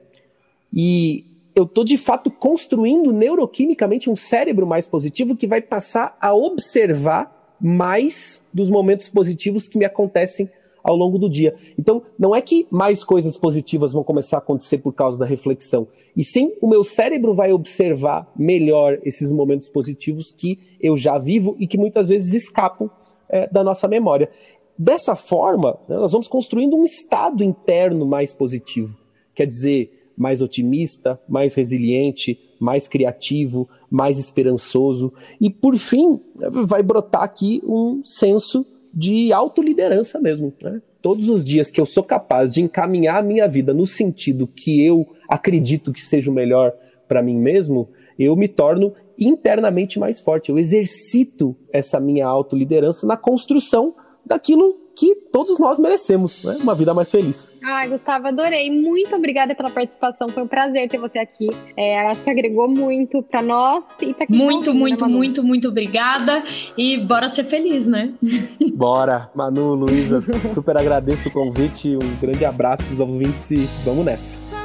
E 0.72 1.24
eu 1.54 1.64
estou 1.64 1.84
de 1.84 1.96
fato 1.96 2.30
construindo 2.30 3.12
neuroquimicamente 3.12 4.08
um 4.08 4.16
cérebro 4.16 4.66
mais 4.66 4.86
positivo 4.86 5.36
que 5.36 5.46
vai 5.46 5.60
passar 5.60 6.16
a 6.20 6.34
observar 6.34 7.56
mais 7.60 8.42
dos 8.52 8.68
momentos 8.68 9.08
positivos 9.08 9.68
que 9.68 9.78
me 9.78 9.84
acontecem 9.84 10.50
ao 10.82 10.96
longo 10.96 11.18
do 11.18 11.30
dia. 11.30 11.54
Então, 11.78 12.02
não 12.18 12.34
é 12.34 12.40
que 12.40 12.66
mais 12.70 13.04
coisas 13.04 13.36
positivas 13.36 13.92
vão 13.92 14.02
começar 14.02 14.38
a 14.38 14.40
acontecer 14.40 14.78
por 14.78 14.92
causa 14.92 15.18
da 15.18 15.24
reflexão, 15.24 15.86
e 16.16 16.24
sim 16.24 16.52
o 16.60 16.68
meu 16.68 16.82
cérebro 16.82 17.34
vai 17.34 17.52
observar 17.52 18.30
melhor 18.36 18.98
esses 19.04 19.30
momentos 19.30 19.68
positivos 19.68 20.32
que 20.32 20.58
eu 20.80 20.96
já 20.96 21.18
vivo 21.18 21.56
e 21.58 21.66
que 21.66 21.78
muitas 21.78 22.08
vezes 22.08 22.34
escapam 22.34 22.90
é, 23.28 23.48
da 23.48 23.62
nossa 23.62 23.86
memória. 23.86 24.28
Dessa 24.76 25.14
forma, 25.14 25.78
né, 25.88 25.96
nós 25.96 26.10
vamos 26.10 26.26
construindo 26.26 26.76
um 26.76 26.84
estado 26.84 27.44
interno 27.44 28.04
mais 28.04 28.34
positivo. 28.34 28.96
Quer 29.34 29.46
dizer, 29.46 30.01
mais 30.16 30.42
otimista, 30.42 31.20
mais 31.28 31.54
resiliente, 31.54 32.38
mais 32.60 32.86
criativo, 32.86 33.68
mais 33.90 34.18
esperançoso. 34.18 35.12
E, 35.40 35.50
por 35.50 35.76
fim, 35.76 36.20
vai 36.66 36.82
brotar 36.82 37.22
aqui 37.22 37.62
um 37.66 38.02
senso 38.04 38.64
de 38.92 39.32
autoliderança 39.32 40.20
mesmo. 40.20 40.52
Né? 40.62 40.80
Todos 41.00 41.28
os 41.28 41.44
dias 41.44 41.70
que 41.70 41.80
eu 41.80 41.86
sou 41.86 42.04
capaz 42.04 42.54
de 42.54 42.62
encaminhar 42.62 43.16
a 43.16 43.22
minha 43.22 43.48
vida 43.48 43.74
no 43.74 43.86
sentido 43.86 44.46
que 44.46 44.84
eu 44.84 45.08
acredito 45.28 45.92
que 45.92 46.00
seja 46.00 46.30
o 46.30 46.34
melhor 46.34 46.72
para 47.08 47.22
mim 47.22 47.36
mesmo, 47.36 47.88
eu 48.18 48.36
me 48.36 48.48
torno 48.48 48.94
internamente 49.18 49.98
mais 49.98 50.20
forte. 50.20 50.50
Eu 50.50 50.58
exercito 50.58 51.56
essa 51.72 51.98
minha 51.98 52.26
autoliderança 52.26 53.06
na 53.06 53.16
construção 53.16 53.94
daquilo 54.24 54.81
que 54.94 55.14
todos 55.32 55.58
nós 55.58 55.78
merecemos, 55.78 56.44
né? 56.44 56.58
Uma 56.60 56.74
vida 56.74 56.92
mais 56.92 57.10
feliz. 57.10 57.52
Ai, 57.64 57.88
Gustavo, 57.88 58.28
adorei. 58.28 58.70
Muito 58.70 59.14
obrigada 59.14 59.54
pela 59.54 59.70
participação. 59.70 60.28
Foi 60.28 60.42
um 60.42 60.48
prazer 60.48 60.88
ter 60.88 60.98
você 60.98 61.18
aqui. 61.18 61.48
É, 61.76 62.08
acho 62.08 62.24
que 62.24 62.30
agregou 62.30 62.68
muito 62.68 63.22
para 63.22 63.42
nós 63.42 63.84
e 64.00 64.14
pra 64.14 64.26
quem 64.26 64.38
tá 64.38 64.44
Muito, 64.44 64.66
tá 64.66 64.72
muito, 64.72 65.06
né, 65.06 65.12
muito, 65.12 65.42
muito 65.42 65.68
obrigada. 65.68 66.42
E 66.76 66.98
bora 66.98 67.28
ser 67.28 67.44
feliz, 67.44 67.86
né? 67.86 68.12
Bora. 68.74 69.30
Manu, 69.34 69.74
Luísa, 69.74 70.20
super 70.20 70.76
agradeço 70.76 71.28
o 71.28 71.32
convite. 71.32 71.96
Um 71.96 72.20
grande 72.20 72.44
abraço 72.44 72.90
aos 72.90 73.00
ouvintes 73.00 73.50
e 73.50 73.68
vamos 73.84 74.04
nessa. 74.04 74.61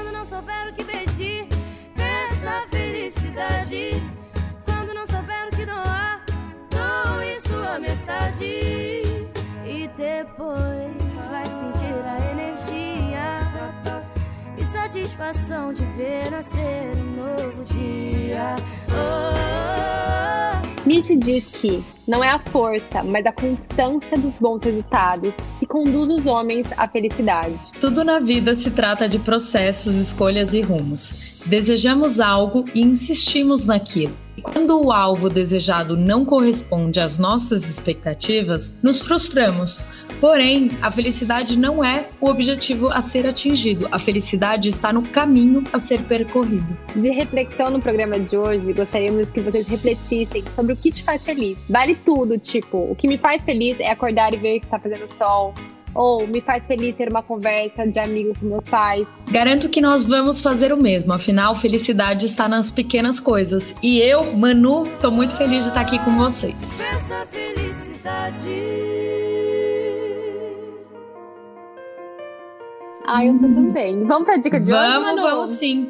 Depois 10.38 11.26
vai 11.32 11.46
sentir 11.48 11.96
a 12.06 12.32
energia 12.32 13.40
e 14.56 14.64
satisfação 14.64 15.74
de 15.74 15.84
ver 15.98 16.30
nascer 16.30 16.92
um 16.96 17.16
novo 17.16 17.64
dia. 17.74 18.56
Oh. 18.90 19.48
Nietzsche 20.86 21.18
diz 21.18 21.48
que 21.48 21.84
não 22.08 22.24
é 22.24 22.30
a 22.30 22.40
força, 22.40 23.04
mas 23.04 23.26
a 23.26 23.32
constância 23.34 24.18
dos 24.18 24.38
bons 24.38 24.64
resultados 24.64 25.36
que 25.60 25.66
conduz 25.66 26.20
os 26.20 26.26
homens 26.26 26.66
à 26.78 26.88
felicidade. 26.88 27.72
Tudo 27.82 28.06
na 28.06 28.20
vida 28.20 28.56
se 28.56 28.72
trata 28.72 29.10
de 29.10 29.20
processos, 29.20 29.96
escolhas 29.96 30.54
e 30.54 30.62
rumos. 30.62 31.36
Desejamos 31.46 32.20
algo 32.22 32.64
e 32.74 32.82
insistimos 32.82 33.66
naquilo. 33.66 34.16
E 34.38 34.42
quando 34.42 34.80
o 34.80 34.92
alvo 34.92 35.30
desejado 35.30 35.98
não 35.98 36.24
corresponde 36.24 37.00
às 37.00 37.18
nossas 37.18 37.68
expectativas, 37.68 38.74
nos 38.84 39.02
frustramos, 39.02 39.84
Porém, 40.20 40.70
a 40.82 40.90
felicidade 40.90 41.58
não 41.58 41.84
é 41.84 42.08
o 42.20 42.28
objetivo 42.28 42.90
a 42.90 43.02
ser 43.02 43.28
atingido. 43.28 43.88
A 43.92 44.00
felicidade 44.00 44.68
está 44.70 44.92
no 44.92 45.04
caminho 45.04 45.64
a 45.72 45.80
ser 45.80 46.02
percorrido. 46.02 46.78
De 46.96 47.10
reflexão 47.10 47.70
no 47.70 47.80
programa 47.80 48.20
de 48.20 48.36
hoje, 48.36 48.74
gostaríamos 48.74 49.30
que 49.30 49.42
vocês 49.42 49.68
refletissem 49.68 50.44
sobre 50.56 50.74
o 50.74 50.76
que 50.76 50.92
te 50.92 51.04
faz 51.04 51.24
feliz. 51.24 51.60
Vale 51.70 51.96
tudo, 51.96 52.40
tipo, 52.40 52.78
o 52.78 52.96
que 52.96 53.08
me 53.08 53.18
faz 53.18 53.44
feliz 53.44 53.80
é 53.80 53.92
acordar 53.92 54.34
e 54.34 54.38
ver 54.38 54.60
que 54.60 54.66
está 54.66 54.80
fazendo 54.80 55.08
sol, 55.08 55.54
ou 55.94 56.28
me 56.28 56.42
faz 56.42 56.66
feliz 56.66 56.96
ter 56.96 57.10
uma 57.10 57.24
conversa 57.24 57.88
de 57.88 58.00
amigo 58.00 58.34
com 58.40 58.46
meus 58.46 58.68
pais. 58.68 59.08
Garanto 59.30 59.70
que 59.70 59.82
nós 59.82 60.06
vamos 60.06 60.42
fazer 60.42 60.72
o 60.72 60.78
mesmo, 60.78 61.14
afinal, 61.14 61.56
felicidade 61.56 62.26
está 62.26 62.48
nas 62.48 62.72
pequenas 62.72 63.20
coisas. 63.20 63.76
E 63.82 64.00
eu, 64.00 64.36
Manu, 64.36 64.88
tô 65.02 65.12
muito 65.12 65.36
feliz 65.36 65.64
de 65.64 65.70
estar 65.70 65.82
aqui 65.82 66.00
com 66.00 66.18
vocês. 66.18 66.80
Essa 66.80 67.26
felicidade. 67.26 69.17
Ah, 73.08 73.26
eu 73.26 73.34
tô 73.40 73.48
também. 73.48 74.04
Vamos 74.04 74.26
pra 74.26 74.38
dica 74.38 74.60
de 74.60 74.70
vamos, 74.70 74.86
hoje, 74.86 75.16
Vamos, 75.16 75.32
vamos 75.32 75.50
sim. 75.52 75.90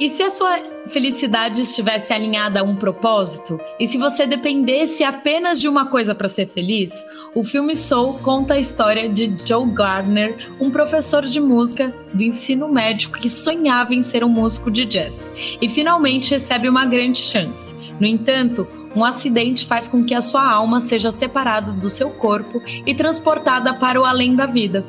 E 0.00 0.10
se 0.10 0.22
a 0.22 0.30
sua 0.30 0.58
felicidade 0.88 1.62
estivesse 1.62 2.12
alinhada 2.12 2.60
a 2.60 2.62
um 2.64 2.74
propósito? 2.74 3.60
E 3.78 3.86
se 3.86 3.98
você 3.98 4.26
dependesse 4.26 5.04
apenas 5.04 5.60
de 5.60 5.68
uma 5.68 5.86
coisa 5.86 6.14
para 6.14 6.28
ser 6.28 6.46
feliz? 6.46 7.04
O 7.34 7.44
filme 7.44 7.76
Soul 7.76 8.14
conta 8.14 8.54
a 8.54 8.58
história 8.58 9.08
de 9.08 9.32
Joe 9.46 9.68
Gardner, 9.70 10.50
um 10.60 10.70
professor 10.70 11.22
de 11.22 11.40
música 11.40 11.94
do 12.12 12.22
ensino 12.22 12.68
médio 12.68 13.10
que 13.10 13.30
sonhava 13.30 13.94
em 13.94 14.02
ser 14.02 14.24
um 14.24 14.28
músico 14.28 14.70
de 14.70 14.84
jazz 14.84 15.30
e 15.60 15.68
finalmente 15.68 16.30
recebe 16.30 16.68
uma 16.68 16.84
grande 16.84 17.20
chance. 17.20 17.76
No 18.00 18.06
entanto, 18.06 18.66
Um 18.94 19.04
acidente 19.04 19.66
faz 19.66 19.88
com 19.88 20.04
que 20.04 20.14
a 20.14 20.20
sua 20.20 20.44
alma 20.44 20.80
seja 20.80 21.10
separada 21.10 21.72
do 21.72 21.88
seu 21.88 22.10
corpo 22.10 22.62
e 22.86 22.94
transportada 22.94 23.72
para 23.74 24.00
o 24.00 24.04
além 24.04 24.34
da 24.34 24.46
vida, 24.46 24.84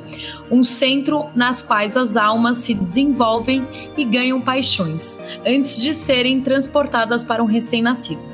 um 0.52 0.64
centro 0.64 1.26
nas 1.36 1.62
quais 1.62 1.96
as 1.96 2.18
almas 2.18 2.58
se 2.60 2.74
desenvolvem 2.74 3.68
e 3.98 4.04
ganham 4.04 4.42
paixões, 4.42 5.18
antes 5.46 5.82
de 5.82 5.94
serem 5.94 6.42
transportadas 6.42 7.24
para 7.24 7.42
um 7.42 7.48
recém-nascido. 7.48 8.34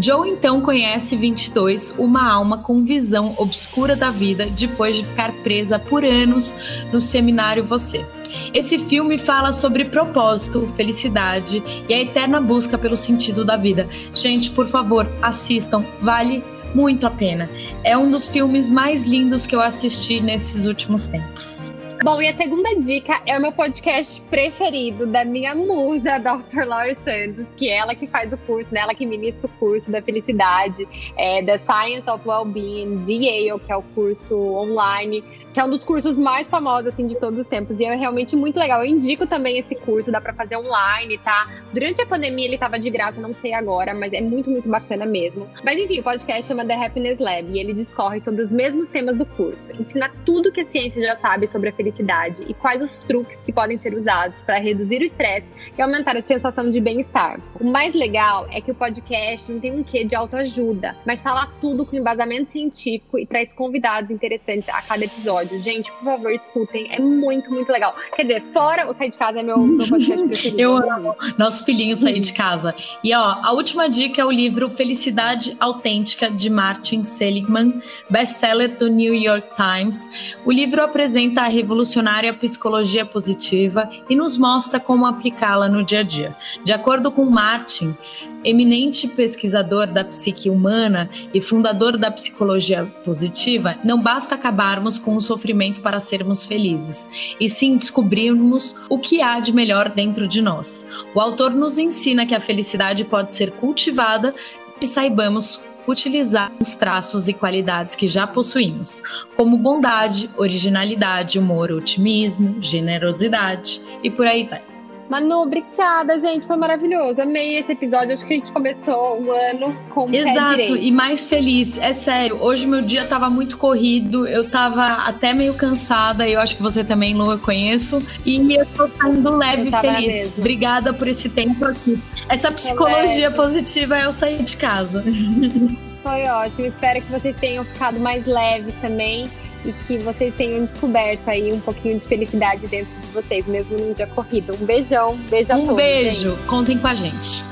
Joe 0.00 0.30
então 0.30 0.60
conhece 0.60 1.16
22, 1.16 1.94
uma 1.98 2.30
alma 2.30 2.58
com 2.58 2.84
visão 2.84 3.34
obscura 3.36 3.96
da 3.96 4.10
vida 4.10 4.46
depois 4.46 4.96
de 4.96 5.04
ficar 5.04 5.32
presa 5.42 5.78
por 5.78 6.04
anos 6.04 6.54
no 6.92 7.00
seminário 7.00 7.64
Você. 7.64 8.04
Esse 8.52 8.78
filme 8.78 9.18
fala 9.18 9.52
sobre 9.52 9.84
propósito, 9.84 10.66
felicidade 10.68 11.62
e 11.88 11.94
a 11.94 12.00
eterna 12.00 12.40
busca 12.40 12.78
pelo 12.78 12.96
sentido 12.96 13.44
da 13.44 13.56
vida. 13.56 13.88
Gente, 14.14 14.50
por 14.50 14.66
favor, 14.66 15.06
assistam, 15.22 15.84
vale 16.00 16.42
muito 16.74 17.06
a 17.06 17.10
pena. 17.10 17.48
É 17.84 17.96
um 17.96 18.10
dos 18.10 18.28
filmes 18.28 18.70
mais 18.70 19.04
lindos 19.04 19.46
que 19.46 19.54
eu 19.54 19.60
assisti 19.60 20.20
nesses 20.20 20.66
últimos 20.66 21.06
tempos. 21.06 21.72
Bom, 22.04 22.22
e 22.22 22.28
a 22.28 22.36
segunda 22.36 22.76
dica 22.76 23.20
é 23.26 23.36
o 23.36 23.40
meu 23.40 23.50
podcast 23.50 24.20
preferido 24.30 25.04
da 25.04 25.24
minha 25.24 25.52
musa, 25.52 26.18
Dr. 26.18 26.64
Laura 26.64 26.96
Santos, 27.02 27.52
que 27.52 27.68
é 27.68 27.78
ela 27.78 27.92
que 27.92 28.06
faz 28.06 28.32
o 28.32 28.36
curso, 28.38 28.72
né? 28.72 28.80
ela 28.80 28.94
que 28.94 29.04
ministra 29.04 29.46
o 29.46 29.58
curso 29.58 29.90
da 29.90 30.00
felicidade, 30.00 30.86
é, 31.16 31.42
da 31.42 31.58
Science 31.58 32.08
of 32.08 32.22
Wellbeing 32.24 32.98
de 32.98 33.14
Yale, 33.14 33.58
que 33.58 33.72
é 33.72 33.76
o 33.76 33.82
curso 33.82 34.36
online 34.36 35.24
que 35.58 35.62
é 35.62 35.64
um 35.64 35.70
dos 35.70 35.82
cursos 35.82 36.16
mais 36.20 36.46
famosos 36.46 36.86
assim 36.86 37.08
de 37.08 37.16
todos 37.16 37.40
os 37.40 37.46
tempos 37.48 37.80
e 37.80 37.84
é 37.84 37.92
realmente 37.92 38.36
muito 38.36 38.56
legal. 38.56 38.84
Eu 38.84 38.88
indico 38.88 39.26
também 39.26 39.58
esse 39.58 39.74
curso, 39.74 40.08
dá 40.08 40.20
para 40.20 40.32
fazer 40.32 40.56
online, 40.56 41.18
tá? 41.18 41.48
Durante 41.74 42.00
a 42.00 42.06
pandemia 42.06 42.46
ele 42.46 42.56
tava 42.56 42.78
de 42.78 42.88
graça, 42.88 43.20
não 43.20 43.32
sei 43.32 43.52
agora, 43.52 43.92
mas 43.92 44.12
é 44.12 44.20
muito 44.20 44.48
muito 44.48 44.68
bacana 44.68 45.04
mesmo. 45.04 45.48
Mas 45.64 45.76
enfim, 45.76 45.98
o 45.98 46.04
podcast 46.04 46.46
chama 46.46 46.64
The 46.64 46.74
Happiness 46.74 47.18
Lab 47.18 47.50
e 47.50 47.58
ele 47.58 47.72
discorre 47.72 48.20
sobre 48.20 48.40
os 48.40 48.52
mesmos 48.52 48.88
temas 48.88 49.18
do 49.18 49.26
curso. 49.26 49.68
Ensina 49.80 50.08
tudo 50.24 50.52
que 50.52 50.60
a 50.60 50.64
ciência 50.64 51.02
já 51.02 51.16
sabe 51.16 51.48
sobre 51.48 51.70
a 51.70 51.72
felicidade 51.72 52.36
e 52.46 52.54
quais 52.54 52.80
os 52.80 52.90
truques 53.00 53.40
que 53.40 53.52
podem 53.52 53.76
ser 53.78 53.94
usados 53.94 54.36
para 54.46 54.60
reduzir 54.60 55.00
o 55.00 55.04
estresse 55.04 55.48
e 55.76 55.82
aumentar 55.82 56.16
a 56.16 56.22
sensação 56.22 56.70
de 56.70 56.80
bem-estar. 56.80 57.40
O 57.60 57.64
mais 57.64 57.96
legal 57.96 58.46
é 58.52 58.60
que 58.60 58.70
o 58.70 58.76
podcast 58.76 59.50
não 59.50 59.58
tem 59.58 59.72
um 59.72 59.82
quê 59.82 60.04
de 60.04 60.14
autoajuda, 60.14 60.94
mas 61.04 61.20
fala 61.20 61.48
tudo 61.60 61.84
com 61.84 61.96
embasamento 61.96 62.52
científico 62.52 63.18
e 63.18 63.26
traz 63.26 63.52
convidados 63.52 64.08
interessantes 64.12 64.68
a 64.68 64.80
cada 64.82 65.04
episódio 65.04 65.47
episódios. 65.48 65.64
Gente, 65.64 65.92
por 65.92 66.04
favor, 66.04 66.32
escutem. 66.32 66.88
É 66.90 67.00
muito, 67.00 67.50
muito 67.50 67.70
legal. 67.70 67.94
Quer 68.14 68.22
dizer, 68.22 68.44
fora 68.52 68.90
o 68.90 68.94
Sair 68.94 69.10
de 69.10 69.18
Casa 69.18 69.40
é 69.40 69.42
meu, 69.42 69.58
meu 69.58 69.86
podcast 69.88 70.22
preferido. 70.28 70.60
Eu 70.60 70.76
amo. 70.76 71.16
Nosso 71.36 71.64
filhinho 71.64 71.96
sair 71.96 72.20
de 72.20 72.32
casa. 72.32 72.74
E 73.02 73.14
ó, 73.14 73.36
a 73.42 73.52
última 73.52 73.88
dica 73.88 74.20
é 74.20 74.24
o 74.24 74.30
livro 74.30 74.70
Felicidade 74.70 75.56
Autêntica, 75.58 76.30
de 76.30 76.50
Martin 76.50 77.02
Seligman, 77.02 77.80
best-seller 78.08 78.76
do 78.76 78.88
New 78.88 79.14
York 79.14 79.48
Times. 79.56 80.36
O 80.44 80.52
livro 80.52 80.82
apresenta 80.82 81.42
a 81.42 81.48
revolucionária 81.48 82.32
psicologia 82.34 83.04
positiva 83.04 83.88
e 84.08 84.14
nos 84.14 84.36
mostra 84.36 84.78
como 84.78 85.06
aplicá-la 85.06 85.68
no 85.68 85.82
dia 85.82 86.00
a 86.00 86.02
dia. 86.02 86.36
De 86.64 86.72
acordo 86.72 87.10
com 87.10 87.24
Martin, 87.24 87.96
eminente 88.44 89.08
pesquisador 89.08 89.86
da 89.86 90.04
psique 90.04 90.48
humana 90.48 91.10
e 91.34 91.40
fundador 91.40 91.96
da 91.96 92.10
psicologia 92.10 92.86
positiva, 93.04 93.76
não 93.84 94.00
basta 94.00 94.34
acabarmos 94.34 94.98
com 94.98 95.16
o 95.16 95.20
sofrimento 95.20 95.37
para 95.80 96.00
sermos 96.00 96.44
felizes, 96.46 97.34
e 97.40 97.48
sim 97.48 97.76
descobrirmos 97.76 98.76
o 98.88 98.98
que 98.98 99.22
há 99.22 99.40
de 99.40 99.52
melhor 99.52 99.88
dentro 99.88 100.28
de 100.28 100.42
nós. 100.42 100.86
O 101.14 101.20
autor 101.20 101.54
nos 101.54 101.78
ensina 101.78 102.26
que 102.26 102.34
a 102.34 102.40
felicidade 102.40 103.04
pode 103.04 103.32
ser 103.34 103.52
cultivada 103.52 104.34
e 104.80 104.86
saibamos 104.86 105.60
utilizar 105.86 106.52
os 106.60 106.74
traços 106.74 107.28
e 107.28 107.32
qualidades 107.32 107.96
que 107.96 108.06
já 108.06 108.26
possuímos, 108.26 109.02
como 109.36 109.56
bondade, 109.56 110.28
originalidade, 110.36 111.38
humor, 111.38 111.72
otimismo, 111.72 112.56
generosidade 112.60 113.80
e 114.02 114.10
por 114.10 114.26
aí 114.26 114.44
vai. 114.44 114.77
Manu, 115.08 115.42
obrigada, 115.42 116.18
gente. 116.20 116.46
Foi 116.46 116.56
maravilhoso. 116.56 117.20
Amei 117.22 117.58
esse 117.58 117.72
episódio. 117.72 118.12
Acho 118.12 118.26
que 118.26 118.34
a 118.34 118.36
gente 118.36 118.52
começou 118.52 119.20
o 119.20 119.32
ano 119.32 119.74
com 119.90 120.12
Exato, 120.12 120.76
e 120.76 120.90
mais 120.90 121.26
feliz. 121.26 121.78
É 121.78 121.94
sério, 121.94 122.38
hoje 122.42 122.66
meu 122.66 122.82
dia 122.82 123.06
tava 123.06 123.30
muito 123.30 123.56
corrido. 123.56 124.26
Eu 124.26 124.50
tava 124.50 124.84
até 124.84 125.32
meio 125.32 125.54
cansada. 125.54 126.28
Eu 126.28 126.40
acho 126.40 126.56
que 126.56 126.62
você 126.62 126.84
também, 126.84 127.14
Lu, 127.14 127.32
eu 127.32 127.38
conheço. 127.38 127.98
E 128.24 128.54
eu 128.54 128.66
tô 128.66 128.86
saindo 128.88 129.34
leve 129.34 129.68
e 129.68 129.70
feliz. 129.70 130.34
Obrigada 130.36 130.92
por 130.92 131.08
esse 131.08 131.28
tempo 131.28 131.64
aqui. 131.64 132.00
Essa 132.28 132.52
psicologia 132.52 133.30
positiva 133.30 133.98
é 133.98 134.04
eu 134.04 134.12
sair 134.12 134.42
de 134.42 134.56
casa. 134.56 135.02
Foi 136.02 136.24
ótimo. 136.26 136.66
Espero 136.66 137.00
que 137.00 137.10
vocês 137.10 137.36
tenham 137.36 137.64
ficado 137.64 137.98
mais 137.98 138.26
leves 138.26 138.74
também 138.80 139.28
e 139.64 139.72
que 139.72 139.98
vocês 139.98 140.34
tenham 140.34 140.66
descoberto 140.66 141.28
aí 141.28 141.52
um 141.52 141.60
pouquinho 141.60 141.98
de 141.98 142.06
felicidade 142.06 142.66
dentro 142.66 142.92
de 143.00 143.06
vocês, 143.08 143.46
mesmo 143.46 143.76
num 143.78 143.92
dia 143.92 144.06
corrido. 144.06 144.54
Um 144.60 144.64
beijão, 144.64 145.16
beijo 145.28 145.52
a 145.52 145.56
um 145.56 145.60
todos. 145.60 145.72
Um 145.72 145.76
beijo, 145.76 146.30
gente. 146.30 146.46
contem 146.46 146.78
com 146.78 146.86
a 146.86 146.94
gente. 146.94 147.42